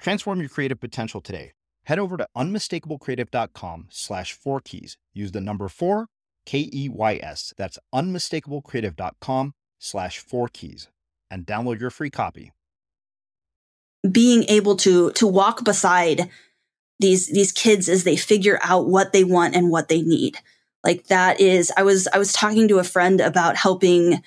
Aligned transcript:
Transform 0.00 0.40
your 0.40 0.48
creative 0.48 0.80
potential 0.80 1.20
today. 1.20 1.52
Head 1.84 1.98
over 1.98 2.16
to 2.16 2.26
unmistakablecreative.com 2.36 3.86
slash 3.90 4.32
four 4.32 4.60
keys. 4.60 4.96
Use 5.12 5.32
the 5.32 5.40
number 5.40 5.68
four, 5.68 6.06
K 6.46 6.68
E 6.72 6.88
Y 6.88 7.20
S. 7.22 7.52
That's 7.56 7.78
unmistakablecreative.com 7.94 9.54
slash 9.78 10.18
four 10.18 10.48
keys 10.48 10.88
and 11.30 11.46
download 11.46 11.80
your 11.80 11.90
free 11.90 12.10
copy. 12.10 12.52
Being 14.10 14.44
able 14.44 14.76
to 14.76 15.10
to 15.12 15.26
walk 15.26 15.64
beside 15.64 16.30
these 16.98 17.28
these 17.28 17.52
kids 17.52 17.88
as 17.88 18.04
they 18.04 18.16
figure 18.16 18.58
out 18.62 18.88
what 18.88 19.12
they 19.12 19.24
want 19.24 19.54
and 19.54 19.70
what 19.70 19.88
they 19.88 20.02
need. 20.02 20.38
Like 20.82 21.08
that 21.08 21.40
is 21.40 21.70
I 21.76 21.82
was 21.82 22.08
I 22.12 22.18
was 22.18 22.32
talking 22.32 22.68
to 22.68 22.78
a 22.78 22.84
friend 22.84 23.20
about 23.20 23.56
helping 23.56 24.22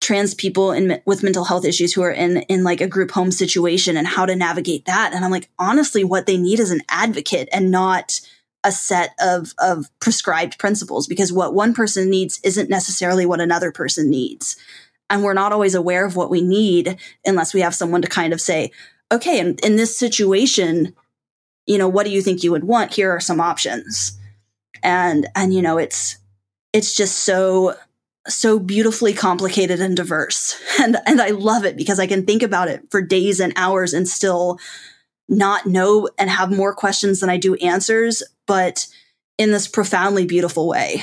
trans 0.00 0.34
people 0.34 0.72
in, 0.72 1.00
with 1.06 1.22
mental 1.22 1.44
health 1.44 1.64
issues 1.64 1.92
who 1.92 2.02
are 2.02 2.12
in 2.12 2.38
in 2.42 2.64
like 2.64 2.80
a 2.80 2.86
group 2.86 3.10
home 3.10 3.30
situation 3.30 3.96
and 3.96 4.06
how 4.06 4.24
to 4.26 4.36
navigate 4.36 4.84
that. 4.84 5.12
And 5.12 5.24
i'm 5.24 5.30
like 5.30 5.48
honestly 5.58 6.04
what 6.04 6.26
they 6.26 6.36
need 6.36 6.60
is 6.60 6.70
an 6.70 6.82
advocate 6.88 7.48
and 7.52 7.70
not 7.70 8.20
a 8.64 8.72
set 8.72 9.14
of 9.20 9.54
of 9.58 9.86
prescribed 10.00 10.58
principles 10.58 11.06
because 11.06 11.32
what 11.32 11.54
one 11.54 11.74
person 11.74 12.10
needs 12.10 12.40
isn't 12.44 12.70
necessarily 12.70 13.26
what 13.26 13.40
another 13.40 13.72
person 13.72 14.10
needs. 14.10 14.56
And 15.10 15.22
we're 15.22 15.34
not 15.34 15.52
always 15.52 15.74
aware 15.74 16.04
of 16.04 16.16
what 16.16 16.30
we 16.30 16.42
need 16.42 16.98
unless 17.24 17.54
we 17.54 17.60
have 17.60 17.74
someone 17.74 18.02
to 18.02 18.08
kind 18.08 18.32
of 18.32 18.40
say 18.40 18.70
okay 19.10 19.40
in, 19.40 19.56
in 19.62 19.76
this 19.76 19.96
situation 19.98 20.94
you 21.68 21.76
know 21.76 21.88
what 21.88 22.06
do 22.06 22.10
you 22.10 22.22
think 22.22 22.42
you 22.42 22.50
would 22.50 22.64
want? 22.64 22.94
Here 22.94 23.10
are 23.10 23.20
some 23.20 23.40
options. 23.40 24.18
And 24.82 25.28
and 25.36 25.52
you 25.54 25.62
know 25.62 25.76
it's 25.78 26.16
it's 26.72 26.96
just 26.96 27.18
so 27.18 27.74
so 28.28 28.58
beautifully 28.58 29.12
complicated 29.12 29.80
and 29.80 29.96
diverse. 29.96 30.60
And 30.80 30.96
and 31.06 31.20
I 31.20 31.30
love 31.30 31.64
it 31.64 31.76
because 31.76 31.98
I 31.98 32.06
can 32.06 32.24
think 32.24 32.40
about 32.40 32.68
it 32.68 32.82
for 32.92 33.02
days 33.02 33.40
and 33.40 33.52
hours 33.56 33.94
and 33.94 34.08
still 34.08 34.60
not 35.28 35.66
know 35.66 36.08
and 36.16 36.30
have 36.30 36.52
more 36.52 36.72
questions 36.72 37.18
than 37.18 37.28
I 37.28 37.36
do 37.36 37.56
answers, 37.56 38.22
but 38.46 38.86
in 39.38 39.50
this 39.50 39.66
profoundly 39.66 40.24
beautiful 40.24 40.68
way. 40.68 41.02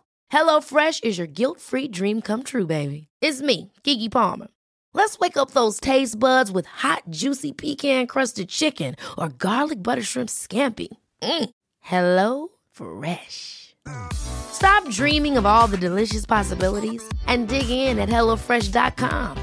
HelloFresh 0.31 1.03
is 1.03 1.17
your 1.17 1.27
guilt 1.27 1.59
free 1.59 1.87
dream 1.87 2.21
come 2.21 2.43
true, 2.43 2.65
baby. 2.65 3.07
It's 3.21 3.41
me, 3.41 3.71
Keke 3.83 4.09
Palmer. 4.11 4.47
Let's 4.93 5.19
wake 5.19 5.35
up 5.35 5.51
those 5.51 5.79
taste 5.79 6.17
buds 6.19 6.51
with 6.51 6.65
hot, 6.65 7.03
juicy 7.09 7.51
pecan 7.51 8.07
crusted 8.07 8.47
chicken 8.49 8.95
or 9.17 9.29
garlic 9.29 9.83
butter 9.83 10.01
shrimp 10.01 10.29
scampi. 10.29 10.87
Mm. 11.21 11.49
Hello 11.81 12.47
Fresh. 12.71 13.75
Stop 14.13 14.87
dreaming 14.89 15.37
of 15.37 15.45
all 15.45 15.67
the 15.67 15.77
delicious 15.77 16.25
possibilities 16.25 17.03
and 17.27 17.47
dig 17.49 17.69
in 17.69 17.99
at 17.99 18.09
HelloFresh.com. 18.09 19.37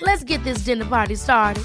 Let's 0.00 0.24
get 0.24 0.42
this 0.44 0.58
dinner 0.58 0.86
party 0.86 1.14
started. 1.14 1.64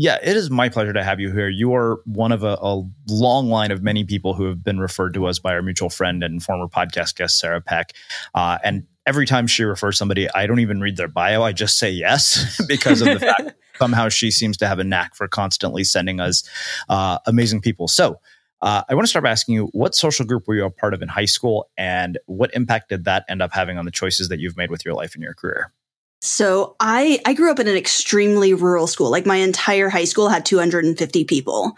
Yeah, 0.00 0.16
it 0.22 0.36
is 0.36 0.48
my 0.48 0.68
pleasure 0.68 0.92
to 0.92 1.02
have 1.02 1.18
you 1.18 1.32
here. 1.32 1.48
You 1.48 1.74
are 1.74 2.00
one 2.04 2.30
of 2.30 2.44
a, 2.44 2.56
a, 2.60 2.88
long 3.08 3.48
line 3.48 3.72
of 3.72 3.82
many 3.82 4.04
people 4.04 4.32
who 4.32 4.44
have 4.44 4.62
been 4.62 4.78
referred 4.78 5.12
to 5.14 5.26
us 5.26 5.40
by 5.40 5.54
our 5.54 5.60
mutual 5.60 5.90
friend 5.90 6.22
and 6.22 6.40
former 6.40 6.68
podcast 6.68 7.16
guest, 7.16 7.36
Sarah 7.36 7.60
Peck. 7.60 7.94
Uh, 8.32 8.58
and 8.62 8.86
every 9.06 9.26
time 9.26 9.48
she 9.48 9.64
refers 9.64 9.98
somebody, 9.98 10.30
I 10.30 10.46
don't 10.46 10.60
even 10.60 10.80
read 10.80 10.96
their 10.96 11.08
bio. 11.08 11.42
I 11.42 11.50
just 11.50 11.78
say 11.78 11.90
yes 11.90 12.64
because 12.68 13.00
of 13.00 13.08
the 13.08 13.18
fact 13.18 13.54
somehow 13.80 14.08
she 14.08 14.30
seems 14.30 14.56
to 14.58 14.68
have 14.68 14.78
a 14.78 14.84
knack 14.84 15.16
for 15.16 15.26
constantly 15.26 15.82
sending 15.82 16.20
us 16.20 16.48
uh, 16.88 17.18
amazing 17.26 17.60
people. 17.60 17.88
So, 17.88 18.20
uh, 18.62 18.82
I 18.88 18.94
want 18.94 19.04
to 19.04 19.08
start 19.08 19.24
by 19.24 19.30
asking 19.30 19.56
you 19.56 19.66
what 19.72 19.96
social 19.96 20.24
group 20.24 20.46
were 20.46 20.54
you 20.54 20.64
a 20.64 20.70
part 20.70 20.94
of 20.94 21.02
in 21.02 21.08
high 21.08 21.24
school 21.24 21.70
and 21.76 22.18
what 22.26 22.54
impact 22.54 22.90
did 22.90 23.04
that 23.04 23.24
end 23.28 23.42
up 23.42 23.52
having 23.52 23.78
on 23.78 23.84
the 23.84 23.90
choices 23.90 24.28
that 24.28 24.38
you've 24.38 24.56
made 24.56 24.70
with 24.70 24.84
your 24.84 24.94
life 24.94 25.14
and 25.14 25.24
your 25.24 25.34
career? 25.34 25.72
So 26.20 26.76
I 26.80 27.20
I 27.24 27.34
grew 27.34 27.50
up 27.50 27.60
in 27.60 27.68
an 27.68 27.76
extremely 27.76 28.54
rural 28.54 28.86
school. 28.86 29.10
Like 29.10 29.26
my 29.26 29.36
entire 29.36 29.88
high 29.88 30.04
school 30.04 30.28
had 30.28 30.44
250 30.44 31.24
people. 31.24 31.76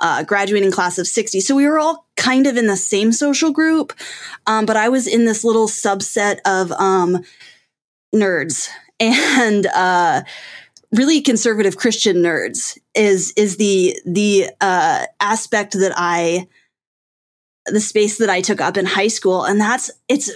Uh, 0.00 0.24
graduating 0.24 0.72
class 0.72 0.98
of 0.98 1.06
60. 1.06 1.38
So 1.38 1.54
we 1.54 1.68
were 1.68 1.78
all 1.78 2.08
kind 2.16 2.48
of 2.48 2.56
in 2.56 2.66
the 2.66 2.76
same 2.76 3.12
social 3.12 3.52
group. 3.52 3.92
Um, 4.48 4.66
but 4.66 4.76
I 4.76 4.88
was 4.88 5.06
in 5.06 5.26
this 5.26 5.44
little 5.44 5.68
subset 5.68 6.38
of 6.44 6.72
um, 6.72 7.24
nerds. 8.14 8.68
And 9.00 9.66
uh, 9.66 10.22
really 10.92 11.20
conservative 11.22 11.76
Christian 11.76 12.18
nerds 12.18 12.78
is 12.94 13.32
is 13.36 13.56
the 13.56 13.98
the 14.06 14.50
uh, 14.60 15.06
aspect 15.18 15.72
that 15.72 15.92
I 15.96 16.46
the 17.66 17.80
space 17.80 18.18
that 18.18 18.30
I 18.30 18.40
took 18.40 18.60
up 18.60 18.76
in 18.76 18.86
high 18.86 19.08
school, 19.08 19.44
and 19.44 19.60
that's 19.60 19.90
it's 20.08 20.30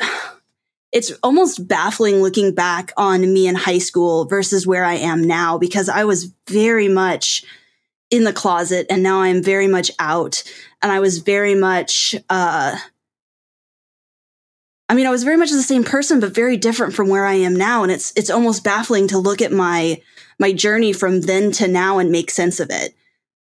it's 0.96 1.12
almost 1.22 1.69
baffling 1.69 2.22
looking 2.22 2.54
back 2.54 2.90
on 2.96 3.20
me 3.20 3.46
in 3.46 3.54
high 3.54 3.76
school 3.76 4.25
versus 4.25 4.66
where 4.66 4.82
I 4.82 4.94
am 4.94 5.22
now 5.22 5.58
because 5.58 5.90
I 5.90 6.04
was 6.04 6.32
very 6.48 6.88
much 6.88 7.44
in 8.10 8.25
the 8.25 8.32
closet 8.32 8.87
and 8.88 9.02
now 9.02 9.20
I'm 9.20 9.43
very 9.43 9.69
much 9.69 9.90
out, 9.98 10.43
and 10.81 10.90
I 10.90 11.00
was 11.00 11.19
very 11.19 11.54
much. 11.54 12.14
Uh, 12.31 12.78
I 14.88 14.94
mean, 14.94 15.06
I 15.06 15.10
was 15.10 15.22
very 15.22 15.37
much 15.37 15.50
the 15.50 15.60
same 15.62 15.84
person, 15.84 16.19
but 16.19 16.34
very 16.34 16.56
different 16.56 16.94
from 16.94 17.10
where 17.10 17.26
I 17.26 17.34
am 17.34 17.54
now. 17.54 17.82
And 17.82 17.92
it's, 17.92 18.14
it's 18.16 18.31
almost 18.31 18.64
baffling 18.64 19.08
to 19.08 19.19
look 19.19 19.42
at 19.42 19.52
my, 19.52 20.00
my 20.38 20.52
journey 20.52 20.92
from 20.94 21.22
then 21.22 21.50
to 21.52 21.69
now 21.69 21.99
and 21.99 22.10
make 22.12 22.31
sense 22.31 22.58
of 22.60 22.70
it. 22.70 22.94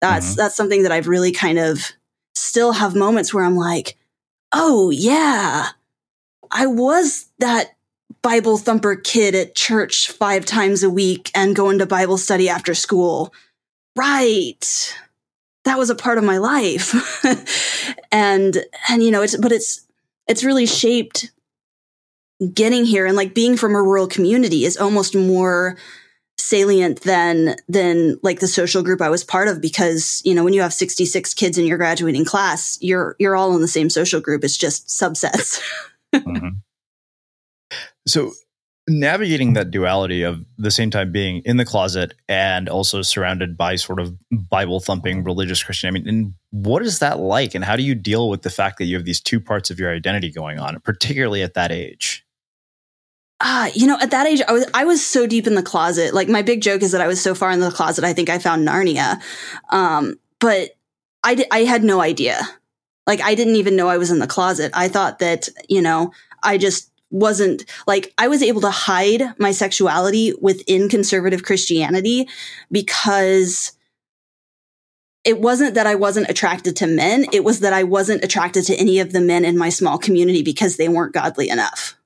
That's, 0.00 0.28
mm-hmm. 0.28 0.36
that's 0.36 0.54
something 0.54 0.84
that 0.84 0.92
I've 0.92 1.08
really 1.08 1.32
kind 1.32 1.58
of 1.58 1.90
still 2.36 2.72
have 2.72 2.94
moments 2.94 3.34
where 3.34 3.44
I'm 3.44 3.56
like, 3.56 3.98
oh 4.52 4.90
yeah, 4.90 5.70
I 6.52 6.66
was 6.66 7.26
that 7.38 7.74
Bible 8.22 8.56
thumper 8.56 8.94
kid 8.94 9.34
at 9.34 9.54
church 9.54 10.10
five 10.10 10.44
times 10.44 10.82
a 10.82 10.90
week 10.90 11.30
and 11.34 11.56
going 11.56 11.78
to 11.78 11.86
Bible 11.86 12.18
study 12.18 12.48
after 12.48 12.74
school. 12.74 13.34
Right. 13.96 14.96
That 15.64 15.78
was 15.78 15.90
a 15.90 15.94
part 15.94 16.18
of 16.18 16.24
my 16.24 16.38
life. 16.38 17.24
and, 18.12 18.64
and, 18.88 19.02
you 19.02 19.10
know, 19.10 19.22
it's, 19.22 19.36
but 19.36 19.52
it's, 19.52 19.86
it's 20.28 20.44
really 20.44 20.66
shaped 20.66 21.32
getting 22.54 22.84
here 22.84 23.06
and 23.06 23.16
like 23.16 23.34
being 23.34 23.56
from 23.56 23.74
a 23.74 23.82
rural 23.82 24.06
community 24.06 24.64
is 24.64 24.76
almost 24.76 25.14
more 25.14 25.76
salient 26.38 27.02
than 27.02 27.54
than 27.68 28.18
like 28.22 28.40
the 28.40 28.48
social 28.48 28.82
group 28.82 29.00
I 29.00 29.10
was 29.10 29.22
part 29.22 29.46
of 29.46 29.60
because 29.60 30.20
you 30.24 30.34
know 30.34 30.42
when 30.42 30.54
you 30.54 30.62
have 30.62 30.72
66 30.72 31.34
kids 31.34 31.56
in 31.56 31.66
your 31.66 31.78
graduating 31.78 32.24
class 32.24 32.78
you're 32.80 33.14
you're 33.20 33.36
all 33.36 33.54
in 33.54 33.60
the 33.60 33.68
same 33.68 33.88
social 33.88 34.20
group 34.20 34.42
it's 34.42 34.56
just 34.56 34.88
subsets 34.88 35.60
mm-hmm. 36.14 36.48
so 38.06 38.32
navigating 38.88 39.52
that 39.52 39.70
duality 39.70 40.22
of 40.22 40.44
the 40.58 40.70
same 40.70 40.90
time 40.90 41.12
being 41.12 41.40
in 41.44 41.56
the 41.56 41.64
closet 41.64 42.14
and 42.28 42.68
also 42.68 43.00
surrounded 43.00 43.56
by 43.56 43.76
sort 43.76 44.00
of 44.00 44.16
bible 44.30 44.80
thumping 44.80 45.22
religious 45.22 45.62
christian 45.62 45.88
i 45.88 45.90
mean 45.92 46.08
and 46.08 46.34
what 46.50 46.82
is 46.82 46.98
that 46.98 47.20
like 47.20 47.54
and 47.54 47.64
how 47.64 47.76
do 47.76 47.82
you 47.82 47.94
deal 47.94 48.28
with 48.28 48.42
the 48.42 48.50
fact 48.50 48.78
that 48.78 48.86
you 48.86 48.96
have 48.96 49.04
these 49.04 49.20
two 49.20 49.38
parts 49.38 49.70
of 49.70 49.78
your 49.78 49.94
identity 49.94 50.30
going 50.30 50.58
on 50.58 50.78
particularly 50.80 51.42
at 51.42 51.54
that 51.54 51.70
age 51.70 52.26
ah, 53.42 53.70
you 53.74 53.86
know, 53.86 53.98
at 54.00 54.10
that 54.12 54.26
age, 54.26 54.40
I 54.48 54.52
was 54.52 54.66
I 54.72 54.84
was 54.84 55.04
so 55.04 55.26
deep 55.26 55.46
in 55.46 55.54
the 55.54 55.62
closet. 55.62 56.14
Like 56.14 56.28
my 56.28 56.42
big 56.42 56.62
joke 56.62 56.82
is 56.82 56.92
that 56.92 57.00
I 57.00 57.06
was 57.06 57.20
so 57.20 57.34
far 57.34 57.50
in 57.50 57.60
the 57.60 57.70
closet, 57.70 58.04
I 58.04 58.12
think 58.12 58.30
I 58.30 58.38
found 58.38 58.66
Narnia. 58.66 59.20
Um, 59.70 60.14
but 60.38 60.70
I 61.24 61.44
I 61.50 61.60
had 61.60 61.84
no 61.84 62.00
idea. 62.00 62.40
Like 63.06 63.20
I 63.20 63.34
didn't 63.34 63.56
even 63.56 63.76
know 63.76 63.88
I 63.88 63.98
was 63.98 64.10
in 64.10 64.18
the 64.18 64.26
closet. 64.26 64.72
I 64.74 64.88
thought 64.88 65.18
that 65.18 65.48
you 65.68 65.82
know 65.82 66.12
I 66.42 66.58
just 66.58 66.90
wasn't 67.10 67.64
like 67.86 68.12
I 68.18 68.28
was 68.28 68.42
able 68.42 68.62
to 68.62 68.70
hide 68.70 69.22
my 69.38 69.52
sexuality 69.52 70.32
within 70.40 70.88
conservative 70.88 71.42
Christianity 71.42 72.28
because 72.70 73.72
it 75.24 75.40
wasn't 75.40 75.74
that 75.74 75.86
I 75.86 75.94
wasn't 75.94 76.30
attracted 76.30 76.74
to 76.76 76.86
men. 76.86 77.26
It 77.32 77.44
was 77.44 77.60
that 77.60 77.72
I 77.72 77.84
wasn't 77.84 78.24
attracted 78.24 78.64
to 78.64 78.76
any 78.76 78.98
of 78.98 79.12
the 79.12 79.20
men 79.20 79.44
in 79.44 79.56
my 79.56 79.68
small 79.68 79.98
community 79.98 80.42
because 80.42 80.76
they 80.76 80.88
weren't 80.88 81.12
godly 81.12 81.48
enough. 81.48 81.96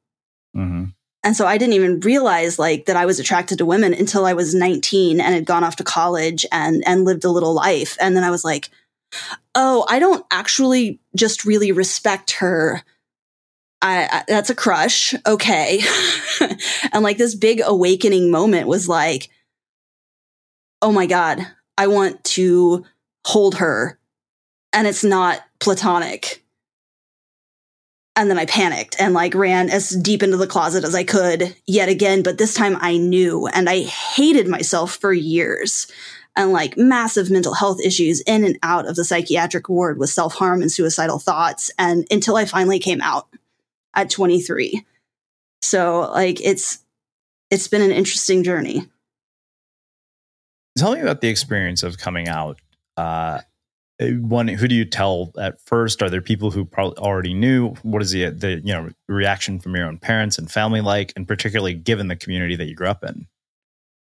Mm-hmm. 0.55 0.87
And 1.23 1.37
so 1.37 1.47
I 1.47 1.57
didn't 1.57 1.75
even 1.75 2.01
realize 2.01 2.59
like 2.59 2.87
that 2.87 2.97
I 2.97 3.07
was 3.07 3.19
attracted 3.19 3.59
to 3.59 3.67
women 3.67 3.95
until 3.95 4.27
I 4.27 4.35
was 4.35 4.55
19 4.55 5.21
and 5.21 5.35
had 5.35 5.47
gone 5.47 5.65
off 5.65 5.77
to 5.77 5.85
college 5.85 6.45
and 6.53 6.83
and 6.87 7.05
lived 7.05 7.25
a 7.25 7.31
little 7.31 7.55
life. 7.55 7.97
And 8.01 8.17
then 8.17 8.23
I 8.23 8.31
was 8.31 8.45
like, 8.45 8.69
"Oh, 9.55 9.85
I 9.89 9.99
don't 9.99 10.25
actually 10.31 11.01
just 11.15 11.45
really 11.45 11.73
respect 11.73 12.33
her. 12.33 12.83
I, 13.83 14.09
I 14.11 14.25
that's 14.29 14.51
a 14.51 14.55
crush. 14.55 15.15
Okay." 15.27 15.81
and 16.93 17.03
like 17.03 17.19
this 17.19 17.35
big 17.35 17.61
awakening 17.65 18.31
moment 18.31 18.69
was 18.69 18.89
like, 18.89 19.29
"Oh 20.83 20.93
my 20.93 21.07
god, 21.07 21.47
I 21.79 21.87
want 21.89 22.23
to 22.25 22.85
hold 23.25 23.57
her." 23.57 23.99
And 24.73 24.87
it's 24.87 25.05
not 25.05 25.41
platonic 25.59 26.45
and 28.17 28.31
then 28.31 28.39
I 28.39 28.47
panicked 28.47 28.97
and 28.99 29.13
like 29.13 29.35
ran 29.35 29.69
as 29.69 29.91
deep 29.91 30.23
into 30.23 30.39
the 30.39 30.47
closet 30.47 30.85
as 30.85 30.95
I 30.95 31.05
could 31.05 31.55
yet 31.67 31.91
again. 31.91 32.23
But 32.23 32.39
this 32.39 32.55
time 32.55 32.77
I 32.81 32.97
knew 32.97 33.47
and 33.47 33.69
I 33.69 33.81
hated 33.83 34.49
myself 34.49 34.97
for 34.97 35.13
years 35.13 35.87
and 36.37 36.53
like 36.53 36.77
massive 36.77 37.31
mental 37.31 37.55
health 37.55 37.81
issues 37.81 38.21
in 38.23 38.45
and 38.45 38.59
out 38.63 38.87
of 38.87 38.95
the 38.95 39.05
psychiatric 39.05 39.69
ward 39.69 39.99
with 39.99 40.11
self 40.11 40.35
harm 40.35 40.61
and 40.61 40.71
suicidal 40.71 41.19
thoughts. 41.19 41.71
And 41.79 42.07
until 42.11 42.37
I 42.37 42.45
finally 42.45 42.79
came 42.79 43.01
out 43.01 43.27
at 43.95 44.11
23. 44.11 44.85
So 45.63 46.11
like 46.13 46.41
it's, 46.45 46.79
it's 47.51 47.69
been 47.69 47.83
an 47.83 47.91
interesting 47.91 48.45
journey. 48.45 48.83
Tell 50.77 50.93
me 50.95 51.01
about 51.01 51.23
the 51.23 51.29
experience 51.29 51.83
of 51.83 51.97
coming 51.97 52.29
out. 52.29 52.61
Uh, 52.97 53.41
uh, 53.99 54.09
one 54.09 54.47
who 54.47 54.69
do 54.69 54.75
you 54.75 54.85
tell 54.85 55.33
at 55.39 55.59
first 55.63 56.03
are 56.03 56.11
there 56.11 56.21
people 56.21 56.51
who 56.51 56.67
probably 56.67 56.99
already 56.99 57.33
knew 57.33 57.71
what 57.83 58.03
is 58.03 58.11
the 58.11 58.29
the 58.29 58.61
you 58.63 58.75
know 58.75 58.91
reaction 59.09 59.59
from 59.59 59.75
your 59.75 59.87
own 59.87 59.97
parents 59.97 60.37
and 60.37 60.51
family 60.51 60.83
like 60.83 61.15
and 61.17 61.27
particularly 61.27 61.73
given 61.73 62.09
the 62.09 62.17
community 62.17 62.57
that 62.57 62.67
you 62.67 62.75
grew 62.75 62.89
up 62.89 63.03
in 63.03 63.27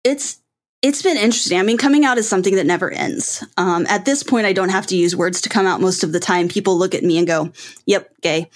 it's 0.03 0.39
it's 0.83 1.01
been 1.01 1.15
interesting. 1.15 1.57
I 1.57 1.63
mean, 1.63 1.77
coming 1.77 2.03
out 2.03 2.17
is 2.17 2.27
something 2.27 2.55
that 2.57 2.65
never 2.65 2.91
ends. 2.91 3.41
Um, 3.57 3.87
at 3.87 4.03
this 4.03 4.21
point, 4.21 4.45
I 4.45 4.51
don't 4.51 4.69
have 4.69 4.85
to 4.87 4.97
use 4.97 5.15
words 5.15 5.39
to 5.41 5.49
come 5.49 5.65
out 5.65 5.79
most 5.79 6.03
of 6.03 6.11
the 6.11 6.19
time. 6.19 6.49
People 6.49 6.77
look 6.77 6.93
at 6.93 7.03
me 7.03 7.17
and 7.17 7.25
go, 7.25 7.51
"Yep, 7.85 8.21
gay." 8.21 8.49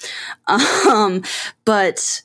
Um, 0.88 1.24
but 1.66 2.22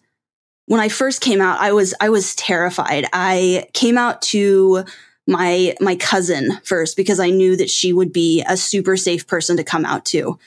when 0.67 0.81
I 0.81 0.89
first 0.89 1.21
came 1.21 1.41
out, 1.41 1.61
I 1.61 1.73
was 1.73 1.95
I 2.01 2.09
was 2.09 2.35
terrified. 2.35 3.07
I 3.13 3.69
came 3.75 3.97
out 3.97 4.23
to 4.23 4.85
my 5.27 5.77
my 5.81 5.95
cousin 5.97 6.59
first 6.65 6.97
because 6.97 7.21
I 7.21 7.31
knew 7.31 7.57
that 7.57 7.71
she 7.71 7.93
would 7.93 8.13
be 8.13 8.45
a 8.49 8.57
super 8.57 8.97
safe 8.97 9.27
person 9.27 9.57
to 9.57 9.65
come 9.65 9.85
out 9.85 10.05
to. 10.07 10.39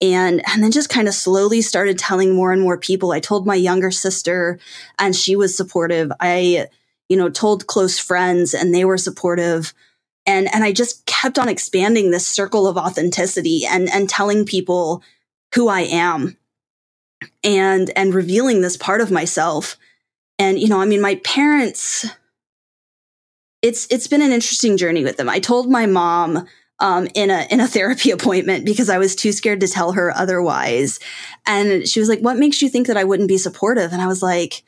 And 0.00 0.42
and 0.48 0.62
then 0.62 0.70
just 0.70 0.90
kind 0.90 1.08
of 1.08 1.14
slowly 1.14 1.62
started 1.62 1.98
telling 1.98 2.34
more 2.34 2.52
and 2.52 2.60
more 2.60 2.76
people. 2.76 3.12
I 3.12 3.20
told 3.20 3.46
my 3.46 3.54
younger 3.54 3.90
sister 3.90 4.58
and 4.98 5.16
she 5.16 5.34
was 5.34 5.56
supportive. 5.56 6.12
I 6.20 6.68
you 7.08 7.16
know, 7.16 7.28
told 7.28 7.66
close 7.66 7.98
friends 7.98 8.54
and 8.54 8.74
they 8.74 8.84
were 8.84 8.98
supportive. 8.98 9.72
And, 10.26 10.52
and 10.54 10.62
I 10.62 10.72
just 10.72 11.06
kept 11.06 11.38
on 11.38 11.48
expanding 11.48 12.10
this 12.10 12.26
circle 12.26 12.66
of 12.66 12.76
authenticity 12.76 13.64
and, 13.66 13.88
and 13.90 14.08
telling 14.08 14.44
people 14.44 15.02
who 15.54 15.68
I 15.68 15.80
am 15.80 16.36
and, 17.42 17.90
and 17.96 18.14
revealing 18.14 18.60
this 18.60 18.76
part 18.76 19.00
of 19.00 19.10
myself. 19.10 19.76
And, 20.38 20.58
you 20.58 20.68
know, 20.68 20.80
I 20.80 20.84
mean, 20.84 21.00
my 21.00 21.16
parents, 21.16 22.06
it's, 23.62 23.86
it's 23.90 24.06
been 24.06 24.22
an 24.22 24.32
interesting 24.32 24.76
journey 24.76 25.02
with 25.02 25.16
them. 25.16 25.28
I 25.28 25.40
told 25.40 25.70
my 25.70 25.86
mom, 25.86 26.46
um, 26.80 27.08
in 27.14 27.28
a 27.28 27.44
in 27.50 27.58
a 27.58 27.66
therapy 27.66 28.10
appointment 28.12 28.64
because 28.64 28.88
I 28.88 28.98
was 28.98 29.16
too 29.16 29.32
scared 29.32 29.58
to 29.62 29.66
tell 29.66 29.92
her 29.92 30.16
otherwise. 30.16 31.00
And 31.44 31.88
she 31.88 31.98
was 31.98 32.08
like, 32.08 32.20
"What 32.20 32.36
makes 32.36 32.62
you 32.62 32.68
think 32.68 32.86
that 32.86 32.96
I 32.96 33.02
wouldn't 33.02 33.28
be 33.28 33.36
supportive?" 33.36 33.92
And 33.92 34.00
I 34.00 34.06
was 34.06 34.22
like, 34.22 34.62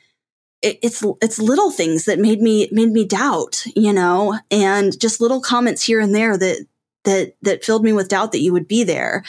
it, 0.61 0.79
"It's 0.81 1.03
it's 1.21 1.39
little 1.39 1.71
things 1.71 2.05
that 2.05 2.19
made 2.19 2.41
me 2.41 2.69
made 2.71 2.91
me 2.91 3.05
doubt, 3.05 3.63
you 3.75 3.93
know, 3.93 4.39
and 4.49 4.99
just 4.99 5.21
little 5.21 5.41
comments 5.41 5.83
here 5.83 5.99
and 5.99 6.13
there 6.13 6.37
that 6.37 6.65
that 7.03 7.35
that 7.41 7.63
filled 7.63 7.83
me 7.83 7.93
with 7.93 8.09
doubt 8.09 8.31
that 8.31 8.41
you 8.41 8.53
would 8.53 8.67
be 8.67 8.83
there." 8.83 9.23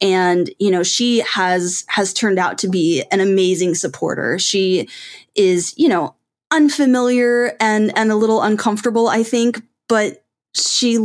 And 0.00 0.50
you 0.58 0.70
know, 0.70 0.82
she 0.82 1.20
has 1.20 1.84
has 1.88 2.12
turned 2.14 2.38
out 2.38 2.58
to 2.58 2.68
be 2.68 3.04
an 3.10 3.20
amazing 3.20 3.74
supporter. 3.74 4.38
She 4.38 4.88
is, 5.34 5.74
you 5.76 5.88
know, 5.88 6.14
unfamiliar 6.50 7.56
and 7.60 7.96
and 7.96 8.10
a 8.10 8.16
little 8.16 8.42
uncomfortable, 8.42 9.08
I 9.08 9.22
think, 9.22 9.62
but 9.88 10.24
she 10.54 10.98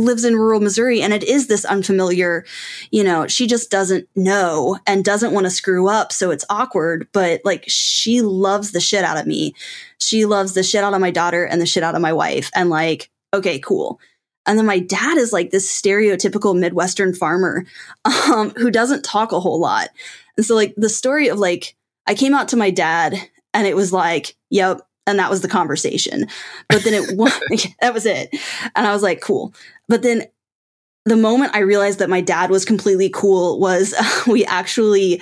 lives 0.00 0.24
in 0.24 0.36
rural 0.36 0.60
Missouri 0.60 1.02
and 1.02 1.12
it 1.12 1.22
is 1.22 1.46
this 1.46 1.64
unfamiliar, 1.64 2.44
you 2.90 3.04
know, 3.04 3.26
she 3.26 3.46
just 3.46 3.70
doesn't 3.70 4.08
know 4.16 4.78
and 4.86 5.04
doesn't 5.04 5.32
want 5.32 5.46
to 5.46 5.50
screw 5.50 5.88
up. 5.88 6.12
So 6.12 6.30
it's 6.30 6.44
awkward, 6.50 7.08
but 7.12 7.40
like 7.44 7.64
she 7.68 8.22
loves 8.22 8.72
the 8.72 8.80
shit 8.80 9.04
out 9.04 9.18
of 9.18 9.26
me. 9.26 9.54
She 9.98 10.24
loves 10.24 10.54
the 10.54 10.62
shit 10.62 10.82
out 10.82 10.94
of 10.94 11.00
my 11.00 11.10
daughter 11.10 11.44
and 11.44 11.60
the 11.60 11.66
shit 11.66 11.82
out 11.82 11.94
of 11.94 12.00
my 12.00 12.12
wife. 12.12 12.50
And 12.54 12.70
like, 12.70 13.10
okay, 13.34 13.58
cool. 13.58 14.00
And 14.46 14.58
then 14.58 14.66
my 14.66 14.78
dad 14.78 15.18
is 15.18 15.32
like 15.32 15.50
this 15.50 15.70
stereotypical 15.70 16.58
Midwestern 16.58 17.14
farmer 17.14 17.66
um, 18.04 18.50
who 18.50 18.70
doesn't 18.70 19.04
talk 19.04 19.32
a 19.32 19.40
whole 19.40 19.60
lot. 19.60 19.88
And 20.36 20.46
so, 20.46 20.54
like, 20.54 20.74
the 20.76 20.88
story 20.88 21.28
of 21.28 21.38
like, 21.38 21.76
I 22.06 22.14
came 22.14 22.34
out 22.34 22.48
to 22.48 22.56
my 22.56 22.70
dad 22.70 23.14
and 23.52 23.66
it 23.66 23.76
was 23.76 23.92
like, 23.92 24.34
yep, 24.48 24.80
and 25.06 25.18
that 25.18 25.30
was 25.30 25.42
the 25.42 25.48
conversation. 25.48 26.26
But 26.68 26.84
then 26.84 26.94
it 26.94 27.74
that 27.80 27.94
was 27.94 28.06
it. 28.06 28.30
And 28.74 28.86
I 28.86 28.92
was 28.92 29.02
like, 29.02 29.20
cool. 29.20 29.52
But 29.90 30.02
then 30.02 30.24
the 31.04 31.16
moment 31.16 31.54
I 31.54 31.60
realized 31.60 31.98
that 31.98 32.08
my 32.08 32.20
dad 32.20 32.48
was 32.48 32.64
completely 32.64 33.10
cool 33.10 33.58
was 33.58 33.92
uh, 33.92 34.22
we 34.30 34.46
actually 34.46 35.20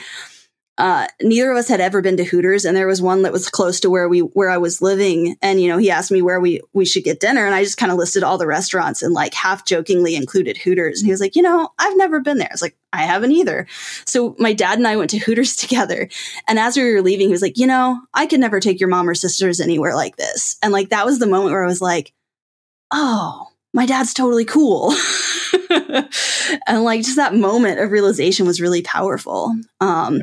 uh, 0.77 1.09
neither 1.21 1.51
of 1.51 1.57
us 1.57 1.67
had 1.67 1.81
ever 1.81 2.01
been 2.01 2.17
to 2.19 2.23
Hooters, 2.23 2.65
and 2.65 2.77
there 2.77 2.87
was 2.87 3.03
one 3.03 3.23
that 3.23 3.33
was 3.33 3.49
close 3.49 3.81
to 3.81 3.91
where 3.91 4.09
we 4.09 4.21
where 4.21 4.49
I 4.49 4.59
was 4.59 4.81
living. 4.81 5.37
And 5.43 5.61
you 5.61 5.69
know, 5.69 5.79
he 5.79 5.91
asked 5.91 6.13
me 6.13 6.23
where 6.23 6.39
we 6.39 6.61
we 6.73 6.85
should 6.85 7.03
get 7.03 7.19
dinner, 7.19 7.45
and 7.47 7.55
I 7.55 7.65
just 7.65 7.79
kind 7.79 7.91
of 7.91 7.99
listed 7.99 8.23
all 8.23 8.39
the 8.39 8.47
restaurants 8.47 9.03
and 9.03 9.13
like 9.13 9.35
half 9.35 9.65
jokingly 9.65 10.15
included 10.15 10.57
Hooters. 10.57 11.01
And 11.01 11.07
he 11.07 11.11
was 11.11 11.21
like, 11.21 11.35
you 11.35 11.43
know, 11.43 11.71
I've 11.81 11.97
never 11.97 12.21
been 12.21 12.39
there. 12.39 12.49
I 12.49 12.55
was 12.55 12.63
like, 12.63 12.77
I 12.93 13.03
haven't 13.03 13.33
either. 13.33 13.67
So 14.05 14.37
my 14.39 14.53
dad 14.53 14.79
and 14.79 14.87
I 14.87 14.97
went 14.97 15.11
to 15.11 15.19
Hooters 15.25 15.57
together, 15.57 16.09
and 16.47 16.61
as 16.61 16.77
we 16.77 16.93
were 16.93 17.03
leaving, 17.03 17.27
he 17.27 17.33
was 17.33 17.43
like, 17.43 17.59
you 17.59 17.67
know, 17.67 18.01
I 18.15 18.27
could 18.27 18.39
never 18.39 18.61
take 18.61 18.79
your 18.79 18.91
mom 18.91 19.09
or 19.09 19.15
sisters 19.15 19.61
anywhere 19.61 19.97
like 19.97 20.17
this. 20.17 20.59
And 20.63 20.73
like 20.73 20.91
that 20.91 21.07
was 21.07 21.19
the 21.19 21.27
moment 21.27 21.53
where 21.53 21.65
I 21.65 21.69
was 21.69 21.81
like, 21.81 22.13
oh, 22.93 23.48
my 23.75 23.87
dad's 23.87 24.15
totally 24.15 24.45
cool. 24.45 24.93
and 26.67 26.85
like 26.85 27.03
just 27.03 27.17
that 27.17 27.35
moment 27.35 27.81
of 27.81 27.91
realization 27.91 28.47
was 28.47 28.61
really 28.61 28.83
powerful. 28.83 29.55
Um, 29.81 30.23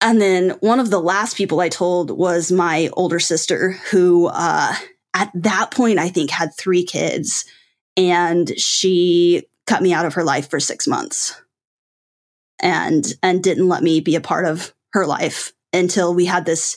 and 0.00 0.20
then 0.20 0.50
one 0.60 0.80
of 0.80 0.90
the 0.90 1.00
last 1.00 1.36
people 1.36 1.60
I 1.60 1.68
told 1.68 2.10
was 2.10 2.52
my 2.52 2.90
older 2.92 3.18
sister, 3.18 3.72
who 3.90 4.26
uh, 4.26 4.74
at 5.14 5.30
that 5.34 5.70
point 5.70 5.98
I 5.98 6.08
think 6.08 6.30
had 6.30 6.54
three 6.54 6.84
kids, 6.84 7.46
and 7.96 8.58
she 8.58 9.44
cut 9.66 9.82
me 9.82 9.94
out 9.94 10.04
of 10.04 10.14
her 10.14 10.24
life 10.24 10.50
for 10.50 10.60
six 10.60 10.86
months, 10.86 11.40
and 12.60 13.14
and 13.22 13.42
didn't 13.42 13.68
let 13.68 13.82
me 13.82 14.00
be 14.00 14.14
a 14.14 14.20
part 14.20 14.44
of 14.44 14.74
her 14.92 15.06
life 15.06 15.52
until 15.72 16.14
we 16.14 16.26
had 16.26 16.44
this 16.44 16.76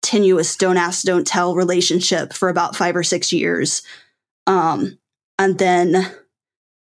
tenuous 0.00 0.56
don't 0.56 0.76
ask 0.76 1.02
don't 1.02 1.26
tell 1.26 1.56
relationship 1.56 2.32
for 2.32 2.48
about 2.48 2.76
five 2.76 2.94
or 2.94 3.02
six 3.02 3.32
years 3.32 3.82
um, 4.48 4.98
and 5.38 5.58
then 5.58 6.10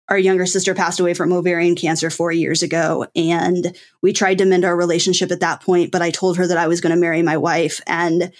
our 0.08 0.18
younger 0.18 0.48
sister 0.48 0.74
passed 0.74 1.00
away 1.00 1.14
from 1.14 1.32
ovarian 1.32 1.76
cancer 1.76 2.10
four 2.10 2.32
years 2.32 2.64
ago. 2.64 3.06
And 3.16 3.78
we 4.02 4.12
tried 4.12 4.40
to 4.40 4.46
mend 4.46 4.66
our 4.66 4.76
relationship 4.76 5.32
at 5.32 5.42
that 5.42 5.62
point, 5.62 5.92
but 5.92 6.02
I 6.02 6.10
told 6.10 6.38
her 6.38 6.48
that 6.48 6.58
I 6.58 6.68
was 6.68 6.82
going 6.82 6.96
to 6.96 7.00
marry 7.00 7.22
my 7.22 7.38
wife. 7.38 7.80
And 7.86 8.32